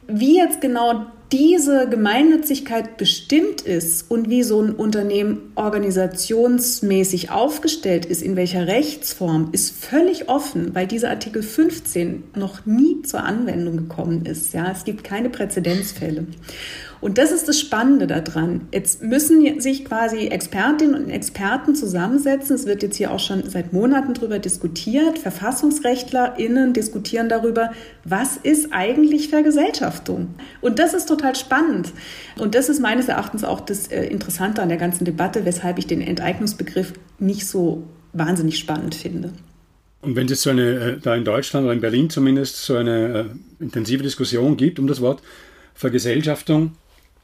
Wie 0.09 0.37
jetzt 0.37 0.61
genau 0.61 1.05
diese 1.31 1.87
Gemeinnützigkeit 1.87 2.97
bestimmt 2.97 3.61
ist 3.61 4.09
und 4.09 4.29
wie 4.29 4.41
so 4.41 4.61
ein 4.61 4.73
Unternehmen 4.73 5.51
organisationsmäßig 5.53 7.29
aufgestellt 7.29 8.07
ist, 8.07 8.23
in 8.23 8.35
welcher 8.35 8.65
Rechtsform, 8.65 9.49
ist 9.51 9.75
völlig 9.75 10.27
offen, 10.27 10.73
weil 10.73 10.87
dieser 10.87 11.11
Artikel 11.11 11.43
15 11.43 12.23
noch 12.35 12.65
nie 12.65 13.03
zur 13.03 13.23
Anwendung 13.23 13.77
gekommen 13.77 14.25
ist. 14.25 14.53
Ja, 14.53 14.71
es 14.71 14.85
gibt 14.85 15.03
keine 15.03 15.29
Präzedenzfälle. 15.29 16.25
Und 17.01 17.17
das 17.17 17.31
ist 17.31 17.47
das 17.47 17.59
Spannende 17.59 18.07
daran. 18.07 18.67
Jetzt 18.73 19.01
müssen 19.01 19.61
sich 19.61 19.85
quasi 19.85 20.27
Expertinnen 20.27 21.05
und 21.05 21.09
Experten 21.09 21.73
zusammensetzen. 21.73 22.55
Es 22.55 22.65
wird 22.65 22.83
jetzt 22.83 22.97
hier 22.97 23.11
auch 23.11 23.19
schon 23.19 23.49
seit 23.49 23.71
Monaten 23.71 24.13
darüber 24.13 24.37
diskutiert. 24.37 25.17
VerfassungsrechtlerInnen 25.17 26.73
diskutieren 26.73 27.29
darüber, 27.29 27.71
was 28.03 28.35
ist 28.37 28.73
eigentlich 28.73 29.29
Vergesellschaftung? 29.29 30.35
Und 30.59 30.79
das 30.79 30.93
ist 30.93 31.07
total 31.07 31.35
spannend. 31.35 31.93
Und 32.37 32.53
das 32.53 32.67
ist 32.67 32.81
meines 32.81 33.07
Erachtens 33.07 33.45
auch 33.45 33.61
das 33.61 33.87
äh, 33.87 34.03
Interessante 34.05 34.61
an 34.61 34.69
der 34.69 34.77
ganzen 34.77 35.05
Debatte, 35.05 35.45
weshalb 35.45 35.77
ich 35.77 35.87
den 35.87 36.01
Enteignungsbegriff 36.01 36.93
nicht 37.17 37.47
so 37.47 37.83
wahnsinnig 38.11 38.57
spannend 38.57 38.95
finde. 38.95 39.31
Und 40.01 40.15
wenn 40.15 40.27
es 40.27 40.41
so 40.41 40.49
eine, 40.49 40.61
äh, 40.61 40.97
da 40.99 41.15
in 41.15 41.23
Deutschland 41.23 41.65
oder 41.65 41.73
in 41.73 41.81
Berlin 41.81 42.09
zumindest, 42.09 42.65
so 42.65 42.75
eine 42.75 43.29
äh, 43.59 43.63
intensive 43.63 44.03
Diskussion 44.03 44.57
gibt 44.57 44.79
um 44.79 44.87
das 44.87 45.01
Wort 45.01 45.21
Vergesellschaftung, 45.73 46.73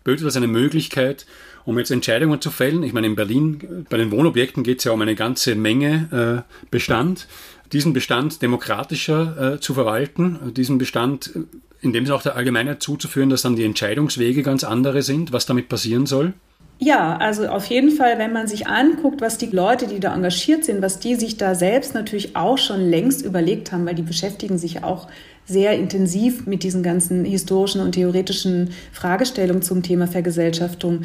böte 0.06 0.24
das 0.24 0.38
eine 0.38 0.48
Möglichkeit, 0.48 1.26
um 1.66 1.78
jetzt 1.78 1.92
Entscheidungen 1.92 2.40
zu 2.40 2.52
fällen. 2.52 2.84
Ich 2.84 2.94
meine, 2.94 3.08
in 3.08 3.16
Berlin, 3.16 3.86
bei 3.90 3.98
den 3.98 4.12
Wohnobjekten 4.12 4.64
geht 4.64 4.78
es 4.78 4.86
ja 4.86 4.94
um 4.94 5.02
eine 5.02 5.16
ganze 5.16 5.56
Menge 5.56 6.46
äh, 6.48 6.68
Bestand. 6.72 7.28
Diesen 7.74 7.92
Bestand 7.92 8.42
demokratischer 8.42 9.56
äh, 9.56 9.60
zu 9.60 9.74
verwalten, 9.74 10.54
diesen 10.54 10.78
Bestand 10.78 11.32
in 11.82 11.92
dem 11.92 12.06
Sinne 12.06 12.16
auch 12.16 12.22
der 12.22 12.36
Allgemeinheit 12.36 12.82
zuzuführen, 12.82 13.30
dass 13.30 13.42
dann 13.42 13.56
die 13.56 13.66
Entscheidungswege 13.66 14.44
ganz 14.44 14.64
andere 14.64 15.02
sind, 15.02 15.34
was 15.34 15.46
damit 15.46 15.68
passieren 15.68 16.06
soll? 16.06 16.34
Ja, 16.78 17.18
also 17.18 17.48
auf 17.48 17.66
jeden 17.68 17.92
Fall, 17.92 18.20
wenn 18.20 18.34
man 18.34 18.48
sich 18.48 18.68
anguckt, 18.68 19.22
was 19.22 19.38
die 19.38 19.46
Leute, 19.48 19.88
die 19.88 20.00
da 20.00 20.14
engagiert 20.14 20.66
sind, 20.66 20.82
was 20.82 21.00
die 21.00 21.16
sich 21.16 21.38
da 21.38 21.56
selbst 21.56 21.94
natürlich 21.94 22.36
auch 22.36 22.58
schon 22.58 22.90
längst 22.90 23.24
überlegt 23.24 23.72
haben, 23.72 23.86
weil 23.86 23.96
die 23.96 24.02
beschäftigen 24.02 24.58
sich 24.58 24.84
auch 24.84 25.08
sehr 25.46 25.74
intensiv 25.74 26.48
mit 26.48 26.64
diesen 26.64 26.82
ganzen 26.82 27.24
historischen 27.24 27.82
und 27.82 27.94
theoretischen 27.94 28.72
Fragestellungen 28.92 29.62
zum 29.62 29.84
Thema 29.84 30.08
Vergesellschaftung. 30.08 31.02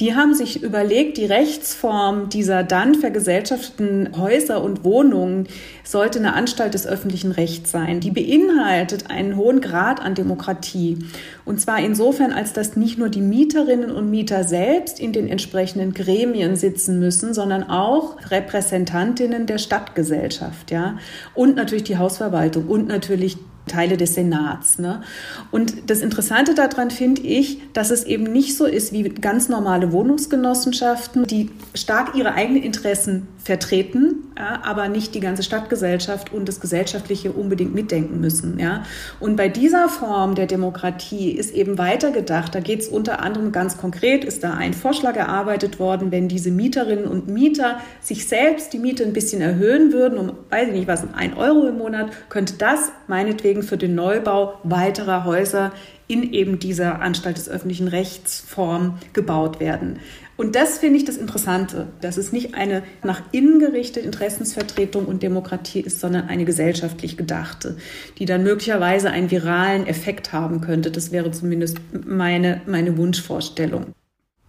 Die 0.00 0.14
haben 0.14 0.34
sich 0.34 0.62
überlegt, 0.62 1.16
die 1.16 1.24
Rechtsform 1.24 2.28
dieser 2.28 2.64
dann 2.64 2.96
vergesellschafteten 2.96 4.10
Häuser 4.18 4.62
und 4.62 4.84
Wohnungen 4.84 5.46
sollte 5.84 6.18
eine 6.18 6.34
Anstalt 6.34 6.74
des 6.74 6.86
öffentlichen 6.86 7.30
Rechts 7.30 7.70
sein. 7.70 8.00
Die 8.00 8.10
beinhaltet 8.10 9.08
einen 9.08 9.36
hohen 9.36 9.60
Grad 9.60 10.00
an 10.00 10.14
Demokratie. 10.14 10.98
Und 11.44 11.60
zwar 11.60 11.78
insofern, 11.78 12.32
als 12.32 12.52
dass 12.52 12.76
nicht 12.76 12.98
nur 12.98 13.08
die 13.08 13.22
Mieterinnen 13.22 13.90
und 13.90 14.10
Mieter 14.10 14.44
selbst 14.44 15.00
in 15.00 15.12
den 15.12 15.28
entsprechenden 15.28 15.94
Gremien 15.94 16.56
sitzen 16.56 16.98
müssen, 16.98 17.32
sondern 17.32 17.62
auch 17.62 18.16
Repräsentantinnen 18.30 19.46
der 19.46 19.58
Stadtgesellschaft, 19.58 20.70
ja. 20.72 20.98
Und 21.34 21.56
natürlich 21.56 21.84
die 21.84 21.96
Hausverwaltung 21.96 22.66
und 22.66 22.88
natürlich 22.88 23.38
Teile 23.66 23.96
des 23.96 24.14
Senats. 24.14 24.78
Ne? 24.78 25.02
Und 25.50 25.90
das 25.90 26.00
Interessante 26.00 26.54
daran 26.54 26.90
finde 26.90 27.22
ich, 27.22 27.60
dass 27.72 27.90
es 27.90 28.04
eben 28.04 28.24
nicht 28.24 28.56
so 28.56 28.64
ist 28.64 28.92
wie 28.92 29.02
ganz 29.02 29.48
normale 29.48 29.92
Wohnungsgenossenschaften, 29.92 31.26
die 31.26 31.50
stark 31.74 32.14
ihre 32.14 32.34
eigenen 32.34 32.62
Interessen 32.62 33.28
vertreten, 33.46 34.24
ja, 34.36 34.60
aber 34.64 34.88
nicht 34.88 35.14
die 35.14 35.20
ganze 35.20 35.44
Stadtgesellschaft 35.44 36.32
und 36.32 36.48
das 36.48 36.60
Gesellschaftliche 36.60 37.30
unbedingt 37.30 37.74
mitdenken 37.74 38.20
müssen. 38.20 38.58
Ja. 38.58 38.82
Und 39.20 39.36
bei 39.36 39.48
dieser 39.48 39.88
Form 39.88 40.34
der 40.34 40.46
Demokratie 40.46 41.30
ist 41.30 41.54
eben 41.54 41.78
weitergedacht. 41.78 42.54
Da 42.54 42.60
geht 42.60 42.80
es 42.80 42.88
unter 42.88 43.20
anderem 43.22 43.52
ganz 43.52 43.78
konkret, 43.78 44.24
ist 44.24 44.42
da 44.42 44.54
ein 44.54 44.74
Vorschlag 44.74 45.16
erarbeitet 45.16 45.78
worden, 45.78 46.10
wenn 46.10 46.26
diese 46.26 46.50
Mieterinnen 46.50 47.06
und 47.06 47.28
Mieter 47.28 47.78
sich 48.00 48.26
selbst 48.26 48.72
die 48.72 48.78
Miete 48.78 49.04
ein 49.04 49.12
bisschen 49.12 49.40
erhöhen 49.40 49.92
würden, 49.92 50.18
um, 50.18 50.32
weiß 50.50 50.68
ich 50.68 50.74
nicht 50.74 50.88
was, 50.88 51.04
ein 51.14 51.34
Euro 51.34 51.68
im 51.68 51.78
Monat, 51.78 52.10
könnte 52.28 52.54
das 52.58 52.90
meinetwegen 53.06 53.55
für 53.62 53.76
den 53.76 53.94
Neubau 53.94 54.58
weiterer 54.62 55.24
Häuser 55.24 55.72
in 56.08 56.32
eben 56.32 56.58
dieser 56.58 57.00
Anstalt 57.00 57.36
des 57.36 57.48
öffentlichen 57.48 57.88
Rechts 57.88 58.40
Form 58.40 58.98
gebaut 59.12 59.60
werden. 59.60 59.98
Und 60.36 60.54
das 60.54 60.78
finde 60.78 60.98
ich 60.98 61.04
das 61.04 61.16
Interessante, 61.16 61.86
dass 62.00 62.18
es 62.18 62.30
nicht 62.30 62.54
eine 62.54 62.82
nach 63.02 63.22
innen 63.32 63.58
gerichtete 63.58 64.00
Interessensvertretung 64.00 65.06
und 65.06 65.22
Demokratie 65.22 65.80
ist, 65.80 66.00
sondern 66.00 66.28
eine 66.28 66.44
gesellschaftlich 66.44 67.16
gedachte, 67.16 67.78
die 68.18 68.26
dann 68.26 68.42
möglicherweise 68.42 69.10
einen 69.10 69.30
viralen 69.30 69.86
Effekt 69.86 70.32
haben 70.32 70.60
könnte. 70.60 70.90
Das 70.90 71.10
wäre 71.10 71.30
zumindest 71.30 71.78
meine, 72.04 72.60
meine 72.66 72.98
Wunschvorstellung. 72.98 73.94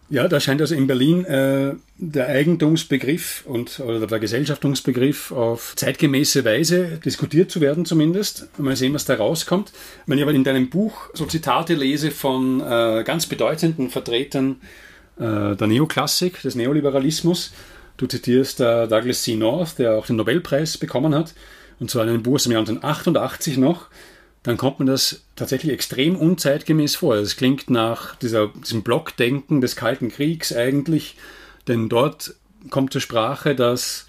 Ja, 0.09 0.29
da 0.29 0.39
scheint 0.39 0.61
also 0.61 0.73
in 0.73 0.87
Berlin 0.87 1.25
äh, 1.25 1.73
der 1.97 2.27
Eigentumsbegriff 2.27 3.43
und 3.45 3.81
oder 3.81 4.07
der 4.07 4.19
Gesellschaftungsbegriff 4.19 5.33
auf 5.33 5.73
zeitgemäße 5.75 6.45
Weise 6.45 6.99
diskutiert 7.03 7.51
zu 7.51 7.59
werden 7.59 7.85
zumindest. 7.85 8.47
Mal 8.57 8.77
sehen, 8.77 8.93
was 8.93 9.03
da 9.03 9.15
rauskommt. 9.15 9.73
Wenn 10.05 10.17
ich 10.17 10.23
aber 10.23 10.33
in 10.33 10.45
deinem 10.45 10.69
Buch 10.69 11.09
so 11.13 11.25
Zitate 11.25 11.73
lese 11.73 12.11
von 12.11 12.61
äh, 12.61 13.03
ganz 13.03 13.25
bedeutenden 13.25 13.89
Vertretern 13.89 14.61
äh, 15.19 15.55
der 15.55 15.67
Neoklassik, 15.67 16.41
des 16.41 16.55
Neoliberalismus. 16.55 17.51
Du 17.97 18.05
zitierst 18.05 18.59
äh, 18.61 18.87
Douglas 18.87 19.23
C. 19.23 19.35
North, 19.35 19.79
der 19.79 19.95
auch 19.95 20.05
den 20.05 20.15
Nobelpreis 20.15 20.77
bekommen 20.77 21.15
hat, 21.15 21.33
und 21.79 21.89
zwar 21.89 22.03
in 22.03 22.09
einem 22.09 22.23
Buch 22.23 22.35
aus 22.35 22.43
dem 22.43 22.51
Jahr 22.51 22.61
1988 22.61 23.57
noch. 23.57 23.87
Dann 24.47 24.55
kommt 24.55 24.79
mir 24.79 24.85
das 24.85 25.23
tatsächlich 25.35 25.73
extrem 25.73 26.15
unzeitgemäß 26.15 26.95
vor. 26.95 27.15
Es 27.15 27.35
klingt 27.35 27.69
nach 27.69 28.15
dieser, 28.15 28.47
diesem 28.47 28.81
Blockdenken 28.81 29.59
des 29.59 29.75
Kalten 29.75 30.07
Kriegs 30.07 30.55
eigentlich, 30.55 31.17
denn 31.67 31.89
dort 31.89 32.33
kommt 32.69 32.93
zur 32.93 33.01
Sprache, 33.01 33.55
dass 33.55 34.07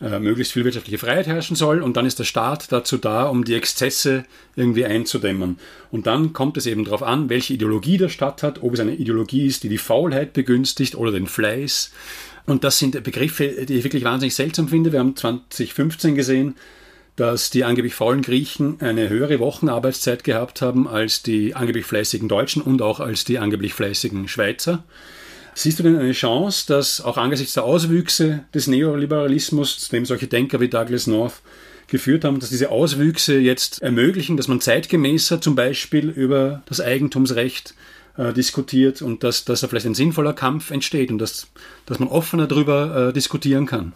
äh, 0.00 0.18
möglichst 0.18 0.54
viel 0.54 0.64
wirtschaftliche 0.64 0.98
Freiheit 0.98 1.28
herrschen 1.28 1.54
soll 1.54 1.84
und 1.84 1.96
dann 1.96 2.04
ist 2.04 2.18
der 2.18 2.24
Staat 2.24 2.72
dazu 2.72 2.96
da, 2.96 3.26
um 3.28 3.44
die 3.44 3.54
Exzesse 3.54 4.24
irgendwie 4.56 4.84
einzudämmen. 4.84 5.60
Und 5.92 6.08
dann 6.08 6.32
kommt 6.32 6.56
es 6.56 6.66
eben 6.66 6.84
darauf 6.84 7.04
an, 7.04 7.28
welche 7.28 7.54
Ideologie 7.54 7.96
der 7.96 8.08
Staat 8.08 8.42
hat, 8.42 8.64
ob 8.64 8.74
es 8.74 8.80
eine 8.80 8.96
Ideologie 8.96 9.46
ist, 9.46 9.62
die 9.62 9.68
die 9.68 9.78
Faulheit 9.78 10.32
begünstigt 10.32 10.96
oder 10.96 11.12
den 11.12 11.28
Fleiß. 11.28 11.92
Und 12.44 12.64
das 12.64 12.80
sind 12.80 13.00
Begriffe, 13.04 13.64
die 13.66 13.74
ich 13.74 13.84
wirklich 13.84 14.02
wahnsinnig 14.02 14.34
seltsam 14.34 14.66
finde. 14.66 14.90
Wir 14.90 14.98
haben 14.98 15.14
2015 15.14 16.16
gesehen, 16.16 16.56
dass 17.16 17.50
die 17.50 17.64
angeblich 17.64 17.94
faulen 17.94 18.22
Griechen 18.22 18.76
eine 18.80 19.08
höhere 19.08 19.38
Wochenarbeitszeit 19.38 20.22
gehabt 20.22 20.60
haben 20.62 20.86
als 20.86 21.22
die 21.22 21.54
angeblich 21.54 21.86
fleißigen 21.86 22.28
Deutschen 22.28 22.62
und 22.62 22.82
auch 22.82 23.00
als 23.00 23.24
die 23.24 23.38
angeblich 23.38 23.72
fleißigen 23.74 24.28
Schweizer. 24.28 24.84
Siehst 25.54 25.78
du 25.78 25.82
denn 25.82 25.96
eine 25.96 26.12
Chance, 26.12 26.66
dass 26.68 27.00
auch 27.00 27.16
angesichts 27.16 27.54
der 27.54 27.64
Auswüchse 27.64 28.44
des 28.54 28.66
Neoliberalismus, 28.66 29.78
zu 29.78 29.90
dem 29.90 30.04
solche 30.04 30.26
Denker 30.26 30.60
wie 30.60 30.68
Douglas 30.68 31.06
North 31.06 31.40
geführt 31.86 32.24
haben, 32.24 32.40
dass 32.40 32.50
diese 32.50 32.70
Auswüchse 32.70 33.38
jetzt 33.38 33.80
ermöglichen, 33.80 34.36
dass 34.36 34.48
man 34.48 34.60
zeitgemäßer 34.60 35.40
zum 35.40 35.54
Beispiel 35.54 36.10
über 36.10 36.62
das 36.66 36.82
Eigentumsrecht 36.82 37.74
äh, 38.18 38.34
diskutiert 38.34 39.00
und 39.00 39.22
dass, 39.24 39.46
dass 39.46 39.60
da 39.60 39.68
vielleicht 39.68 39.86
ein 39.86 39.94
sinnvoller 39.94 40.34
Kampf 40.34 40.70
entsteht 40.70 41.10
und 41.10 41.18
dass, 41.18 41.46
dass 41.86 41.98
man 41.98 42.08
offener 42.08 42.46
darüber 42.46 43.08
äh, 43.08 43.12
diskutieren 43.14 43.64
kann? 43.64 43.94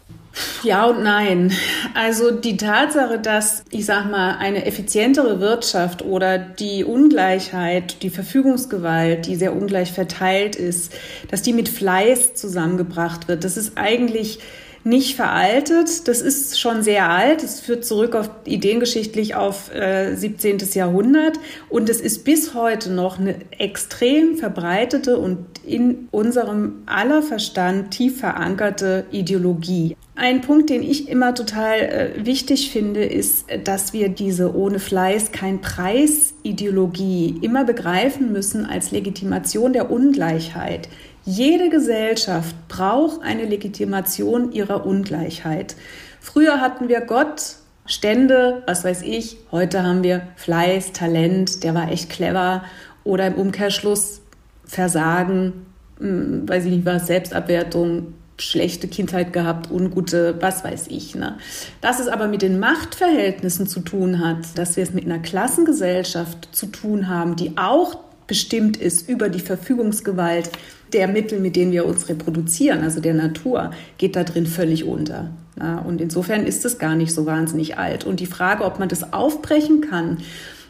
Ja 0.62 0.86
und 0.86 1.02
nein. 1.02 1.52
Also 1.94 2.30
die 2.30 2.56
Tatsache, 2.56 3.18
dass, 3.18 3.64
ich 3.70 3.86
sag 3.86 4.10
mal, 4.10 4.36
eine 4.38 4.66
effizientere 4.66 5.40
Wirtschaft 5.40 6.02
oder 6.02 6.38
die 6.38 6.84
Ungleichheit, 6.84 8.02
die 8.02 8.10
Verfügungsgewalt, 8.10 9.26
die 9.26 9.36
sehr 9.36 9.54
ungleich 9.54 9.92
verteilt 9.92 10.56
ist, 10.56 10.92
dass 11.30 11.42
die 11.42 11.52
mit 11.52 11.68
Fleiß 11.68 12.34
zusammengebracht 12.34 13.28
wird, 13.28 13.44
das 13.44 13.56
ist 13.56 13.76
eigentlich 13.76 14.38
nicht 14.84 15.16
veraltet. 15.16 16.08
Das 16.08 16.20
ist 16.20 16.58
schon 16.58 16.82
sehr 16.82 17.10
alt. 17.10 17.42
Es 17.42 17.60
führt 17.60 17.84
zurück 17.84 18.14
auf 18.14 18.30
ideengeschichtlich 18.44 19.34
auf 19.34 19.74
äh, 19.74 20.14
17. 20.14 20.58
Jahrhundert 20.74 21.38
und 21.68 21.88
es 21.88 22.00
ist 22.00 22.24
bis 22.24 22.54
heute 22.54 22.90
noch 22.90 23.18
eine 23.18 23.36
extrem 23.58 24.36
verbreitete 24.36 25.18
und 25.18 25.46
in 25.66 26.08
unserem 26.10 26.82
aller 26.86 27.22
Verstand 27.22 27.90
tief 27.90 28.20
verankerte 28.20 29.04
Ideologie. 29.10 29.96
Ein 30.16 30.42
Punkt, 30.42 30.68
den 30.68 30.82
ich 30.82 31.08
immer 31.08 31.34
total 31.34 31.78
äh, 31.80 32.26
wichtig 32.26 32.70
finde, 32.70 33.04
ist, 33.04 33.46
dass 33.64 33.92
wir 33.92 34.10
diese 34.10 34.54
ohne 34.54 34.78
Fleiß 34.78 35.32
kein 35.32 35.60
Preis 35.60 36.34
Ideologie 36.42 37.38
immer 37.40 37.64
begreifen 37.64 38.32
müssen 38.32 38.66
als 38.66 38.90
Legitimation 38.90 39.72
der 39.72 39.90
Ungleichheit. 39.90 40.88
Jede 41.30 41.68
Gesellschaft 41.68 42.56
braucht 42.66 43.22
eine 43.22 43.44
Legitimation 43.44 44.50
ihrer 44.50 44.84
Ungleichheit. 44.84 45.76
Früher 46.20 46.60
hatten 46.60 46.88
wir 46.88 47.02
Gott, 47.02 47.54
Stände, 47.86 48.64
was 48.66 48.82
weiß 48.82 49.02
ich. 49.02 49.36
Heute 49.52 49.84
haben 49.84 50.02
wir 50.02 50.22
Fleiß, 50.34 50.90
Talent, 50.90 51.62
der 51.62 51.72
war 51.76 51.92
echt 51.92 52.10
clever. 52.10 52.64
Oder 53.04 53.28
im 53.28 53.34
Umkehrschluss 53.34 54.22
Versagen, 54.64 55.66
hm, 56.00 56.48
weiß 56.48 56.64
ich 56.64 56.72
nicht 56.72 56.84
was, 56.84 57.06
Selbstabwertung, 57.06 58.14
schlechte 58.38 58.88
Kindheit 58.88 59.32
gehabt, 59.32 59.70
ungute, 59.70 60.34
was 60.40 60.64
weiß 60.64 60.88
ich. 60.88 61.14
Ne? 61.14 61.38
Dass 61.80 62.00
es 62.00 62.08
aber 62.08 62.26
mit 62.26 62.42
den 62.42 62.58
Machtverhältnissen 62.58 63.68
zu 63.68 63.82
tun 63.82 64.18
hat, 64.18 64.58
dass 64.58 64.76
wir 64.76 64.82
es 64.82 64.92
mit 64.92 65.04
einer 65.04 65.20
Klassengesellschaft 65.20 66.48
zu 66.50 66.66
tun 66.66 67.06
haben, 67.06 67.36
die 67.36 67.56
auch 67.56 67.98
bestimmt 68.26 68.76
ist 68.76 69.08
über 69.08 69.28
die 69.28 69.40
Verfügungsgewalt 69.40 70.50
der 70.92 71.09
Mittel, 71.09 71.40
mit 71.40 71.57
denen 71.57 71.72
wir 71.72 71.87
uns 71.87 72.09
reproduzieren, 72.09 72.83
also 72.83 73.00
der 73.00 73.14
Natur, 73.14 73.70
geht 73.98 74.16
da 74.16 74.24
drin 74.24 74.46
völlig 74.46 74.85
unter. 74.85 75.31
Ja, 75.59 75.79
und 75.79 76.00
insofern 76.00 76.46
ist 76.46 76.64
es 76.64 76.79
gar 76.79 76.94
nicht 76.94 77.12
so 77.12 77.26
wahnsinnig 77.26 77.79
alt. 77.79 78.05
Und 78.05 78.20
die 78.20 78.26
Frage, 78.26 78.64
ob 78.64 78.79
man 78.79 78.88
das 78.88 79.12
aufbrechen 79.12 79.81
kann, 79.81 80.18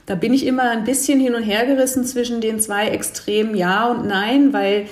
da 0.06 0.14
bin 0.16 0.34
ich 0.34 0.46
immer 0.46 0.70
ein 0.70 0.84
bisschen 0.84 1.20
hin 1.20 1.34
und 1.34 1.42
her 1.42 1.66
gerissen 1.66 2.04
zwischen 2.04 2.40
den 2.40 2.58
zwei 2.58 2.88
Extremen 2.88 3.54
Ja 3.54 3.90
und 3.90 4.06
Nein, 4.06 4.52
weil 4.52 4.86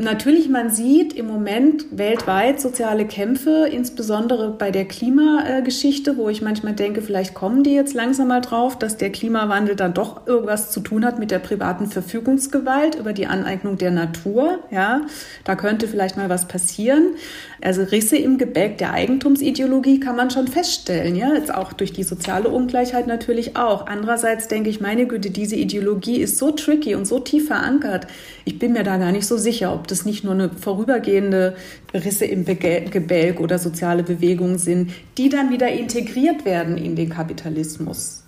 Natürlich, 0.00 0.48
man 0.48 0.70
sieht 0.70 1.12
im 1.12 1.26
Moment 1.26 1.86
weltweit 1.90 2.60
soziale 2.60 3.04
Kämpfe, 3.04 3.68
insbesondere 3.68 4.52
bei 4.52 4.70
der 4.70 4.84
Klimageschichte, 4.84 6.16
wo 6.16 6.28
ich 6.28 6.40
manchmal 6.40 6.74
denke, 6.74 7.02
vielleicht 7.02 7.34
kommen 7.34 7.64
die 7.64 7.74
jetzt 7.74 7.94
langsam 7.94 8.28
mal 8.28 8.40
drauf, 8.40 8.78
dass 8.78 8.96
der 8.96 9.10
Klimawandel 9.10 9.74
dann 9.74 9.94
doch 9.94 10.24
irgendwas 10.24 10.70
zu 10.70 10.78
tun 10.78 11.04
hat 11.04 11.18
mit 11.18 11.32
der 11.32 11.40
privaten 11.40 11.86
Verfügungsgewalt 11.86 12.94
über 12.94 13.12
die 13.12 13.26
Aneignung 13.26 13.76
der 13.76 13.90
Natur. 13.90 14.60
Ja, 14.70 15.00
da 15.42 15.56
könnte 15.56 15.88
vielleicht 15.88 16.16
mal 16.16 16.28
was 16.28 16.46
passieren. 16.46 17.16
Also 17.60 17.82
Risse 17.82 18.16
im 18.16 18.38
Gebäck 18.38 18.78
der 18.78 18.92
Eigentumsideologie 18.92 19.98
kann 19.98 20.16
man 20.16 20.30
schon 20.30 20.46
feststellen, 20.46 21.16
ja, 21.16 21.34
jetzt 21.34 21.52
auch 21.52 21.72
durch 21.72 21.92
die 21.92 22.04
soziale 22.04 22.48
Ungleichheit 22.48 23.06
natürlich 23.06 23.56
auch. 23.56 23.86
Andererseits 23.86 24.48
denke 24.48 24.70
ich, 24.70 24.80
meine 24.80 25.06
Güte, 25.06 25.30
diese 25.30 25.56
Ideologie 25.56 26.20
ist 26.20 26.38
so 26.38 26.52
tricky 26.52 26.94
und 26.94 27.06
so 27.06 27.18
tief 27.18 27.48
verankert. 27.48 28.06
Ich 28.44 28.58
bin 28.58 28.72
mir 28.72 28.84
da 28.84 28.96
gar 28.96 29.12
nicht 29.12 29.26
so 29.26 29.36
sicher, 29.36 29.74
ob 29.74 29.88
das 29.88 30.04
nicht 30.04 30.22
nur 30.22 30.34
eine 30.34 30.50
vorübergehende 30.50 31.56
Risse 31.92 32.26
im 32.26 32.44
Gebälk 32.44 33.40
oder 33.40 33.58
soziale 33.58 34.02
Bewegungen 34.02 34.58
sind, 34.58 34.92
die 35.16 35.28
dann 35.28 35.50
wieder 35.50 35.68
integriert 35.68 36.44
werden 36.44 36.76
in 36.76 36.94
den 36.94 37.08
Kapitalismus. 37.08 38.22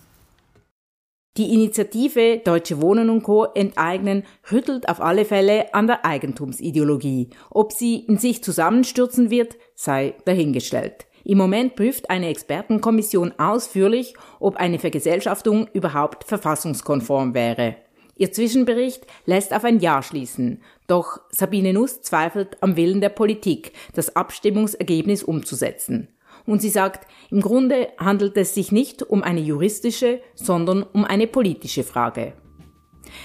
Die 1.36 1.54
Initiative 1.54 2.38
Deutsche 2.44 2.82
Wohnen 2.82 3.08
und 3.08 3.22
Co. 3.22 3.44
enteignen 3.44 4.24
rüttelt 4.50 4.88
auf 4.88 5.00
alle 5.00 5.24
Fälle 5.24 5.72
an 5.72 5.86
der 5.86 6.04
Eigentumsideologie. 6.04 7.30
Ob 7.50 7.72
sie 7.72 8.00
in 8.00 8.18
sich 8.18 8.42
zusammenstürzen 8.42 9.30
wird, 9.30 9.56
sei 9.76 10.14
dahingestellt. 10.24 11.06
Im 11.22 11.38
Moment 11.38 11.76
prüft 11.76 12.10
eine 12.10 12.28
Expertenkommission 12.28 13.32
ausführlich, 13.38 14.14
ob 14.40 14.56
eine 14.56 14.80
Vergesellschaftung 14.80 15.68
überhaupt 15.72 16.24
verfassungskonform 16.24 17.32
wäre. 17.32 17.76
Ihr 18.16 18.32
Zwischenbericht 18.32 19.06
lässt 19.24 19.54
auf 19.54 19.62
ein 19.62 19.78
Ja 19.78 20.02
schließen. 20.02 20.62
Doch 20.88 21.20
Sabine 21.30 21.72
Nuss 21.72 22.02
zweifelt 22.02 22.60
am 22.60 22.76
Willen 22.76 23.00
der 23.00 23.08
Politik, 23.08 23.72
das 23.94 24.16
Abstimmungsergebnis 24.16 25.22
umzusetzen. 25.22 26.08
Und 26.50 26.60
sie 26.60 26.68
sagt, 26.68 27.06
im 27.30 27.40
Grunde 27.40 27.90
handelt 27.96 28.36
es 28.36 28.54
sich 28.54 28.72
nicht 28.72 29.04
um 29.04 29.22
eine 29.22 29.38
juristische, 29.38 30.20
sondern 30.34 30.82
um 30.82 31.04
eine 31.04 31.28
politische 31.28 31.84
Frage. 31.84 32.32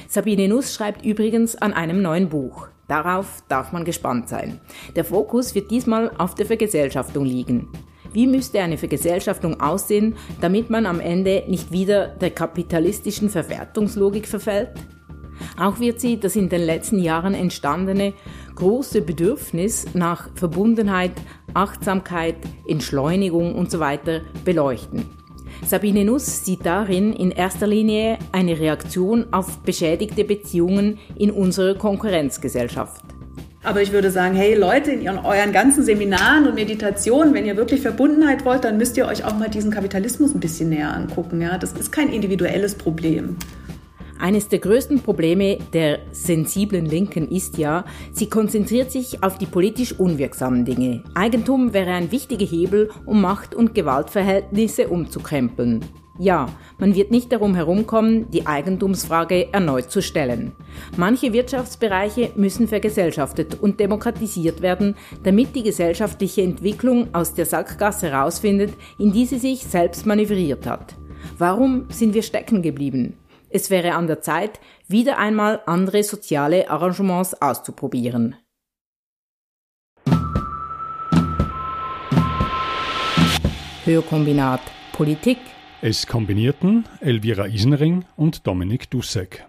Sabine 0.07 0.47
Nuss 0.47 0.75
schreibt 0.75 1.03
übrigens 1.03 1.55
an 1.55 1.73
einem 1.73 2.03
neuen 2.03 2.29
Buch. 2.29 2.67
Darauf 2.87 3.41
darf 3.47 3.71
man 3.71 3.83
gespannt 3.83 4.29
sein. 4.29 4.61
Der 4.95 5.03
Fokus 5.03 5.55
wird 5.55 5.71
diesmal 5.71 6.11
auf 6.19 6.35
der 6.35 6.45
Vergesellschaftung 6.45 7.25
liegen. 7.25 7.69
Wie 8.13 8.27
müsste 8.27 8.61
eine 8.61 8.77
Vergesellschaftung 8.77 9.59
aussehen, 9.59 10.15
damit 10.39 10.69
man 10.69 10.85
am 10.85 10.99
Ende 10.99 11.45
nicht 11.47 11.71
wieder 11.71 12.09
der 12.09 12.29
kapitalistischen 12.29 13.31
Verwertungslogik 13.31 14.27
verfällt? 14.27 14.69
Auch 15.57 15.79
wird 15.79 15.99
sie 15.99 16.19
das 16.19 16.35
in 16.35 16.49
den 16.49 16.61
letzten 16.61 16.99
Jahren 16.99 17.33
entstandene 17.33 18.13
große 18.55 19.01
Bedürfnis 19.01 19.85
nach 19.93 20.29
Verbundenheit, 20.35 21.13
Achtsamkeit, 21.53 22.35
Entschleunigung 22.67 23.55
usw. 23.57 23.97
So 24.05 24.19
beleuchten. 24.43 25.05
Sabine 25.65 26.05
Nuss 26.05 26.45
sieht 26.45 26.65
darin 26.65 27.13
in 27.13 27.31
erster 27.31 27.67
Linie 27.67 28.17
eine 28.31 28.59
Reaktion 28.59 29.27
auf 29.31 29.59
beschädigte 29.59 30.23
Beziehungen 30.23 30.99
in 31.15 31.31
unserer 31.31 31.75
Konkurrenzgesellschaft. 31.75 33.03
Aber 33.63 33.81
ich 33.81 33.91
würde 33.91 34.11
sagen, 34.11 34.35
hey 34.35 34.53
Leute, 34.53 34.91
in 34.91 35.07
euren 35.07 35.51
ganzen 35.51 35.83
Seminaren 35.83 36.47
und 36.47 36.53
Meditationen, 36.53 37.33
wenn 37.33 37.47
ihr 37.47 37.57
wirklich 37.57 37.81
Verbundenheit 37.81 38.45
wollt, 38.45 38.63
dann 38.63 38.77
müsst 38.77 38.95
ihr 38.95 39.07
euch 39.07 39.25
auch 39.25 39.35
mal 39.37 39.49
diesen 39.49 39.71
Kapitalismus 39.71 40.35
ein 40.35 40.39
bisschen 40.39 40.69
näher 40.69 40.93
angucken. 40.93 41.41
Ja? 41.41 41.57
Das 41.57 41.73
ist 41.73 41.91
kein 41.91 42.09
individuelles 42.09 42.75
Problem. 42.75 43.37
Eines 44.17 44.47
der 44.47 44.59
größten 44.59 45.01
Probleme 45.01 45.57
der 45.73 45.99
sensiblen 46.11 46.85
Linken 46.85 47.27
ist 47.29 47.57
ja, 47.57 47.83
sie 48.13 48.29
konzentriert 48.29 48.91
sich 48.91 49.23
auf 49.23 49.37
die 49.37 49.45
politisch 49.45 49.91
unwirksamen 49.99 50.63
Dinge. 50.63 51.03
Eigentum 51.15 51.73
wäre 51.73 51.91
ein 51.91 52.11
wichtiger 52.11 52.45
Hebel, 52.45 52.89
um 53.05 53.21
Macht- 53.21 53.55
und 53.55 53.75
Gewaltverhältnisse 53.75 54.87
umzukrempeln. 54.87 55.83
Ja, 56.17 56.47
man 56.77 56.95
wird 56.95 57.11
nicht 57.11 57.33
darum 57.33 57.55
herumkommen, 57.55 58.31
die 58.31 58.47
Eigentumsfrage 58.47 59.51
erneut 59.51 59.91
zu 59.91 60.01
stellen. 60.01 60.53
Manche 60.95 61.33
Wirtschaftsbereiche 61.33 62.31
müssen 62.37 62.69
vergesellschaftet 62.69 63.61
und 63.61 63.81
demokratisiert 63.81 64.61
werden, 64.61 64.95
damit 65.23 65.57
die 65.57 65.63
gesellschaftliche 65.63 66.41
Entwicklung 66.41 67.13
aus 67.13 67.33
der 67.33 67.45
Sackgasse 67.45 68.11
herausfindet, 68.11 68.73
in 68.97 69.11
die 69.11 69.25
sie 69.25 69.39
sich 69.39 69.65
selbst 69.65 70.05
manövriert 70.05 70.65
hat. 70.65 70.95
Warum 71.37 71.87
sind 71.89 72.13
wir 72.13 72.23
stecken 72.23 72.61
geblieben? 72.61 73.17
Es 73.49 73.69
wäre 73.69 73.93
an 73.93 74.07
der 74.07 74.21
Zeit, 74.21 74.59
wieder 74.87 75.17
einmal 75.17 75.61
andere 75.65 76.03
soziale 76.03 76.69
Arrangements 76.69 77.33
auszuprobieren. 77.41 78.35
Hörkombinat 83.85 84.61
Politik. 84.93 85.37
Es 85.81 86.07
kombinierten 86.07 86.85
Elvira 87.01 87.45
Isenring 87.45 88.05
und 88.15 88.47
Dominik 88.47 88.89
Dussek. 88.89 89.45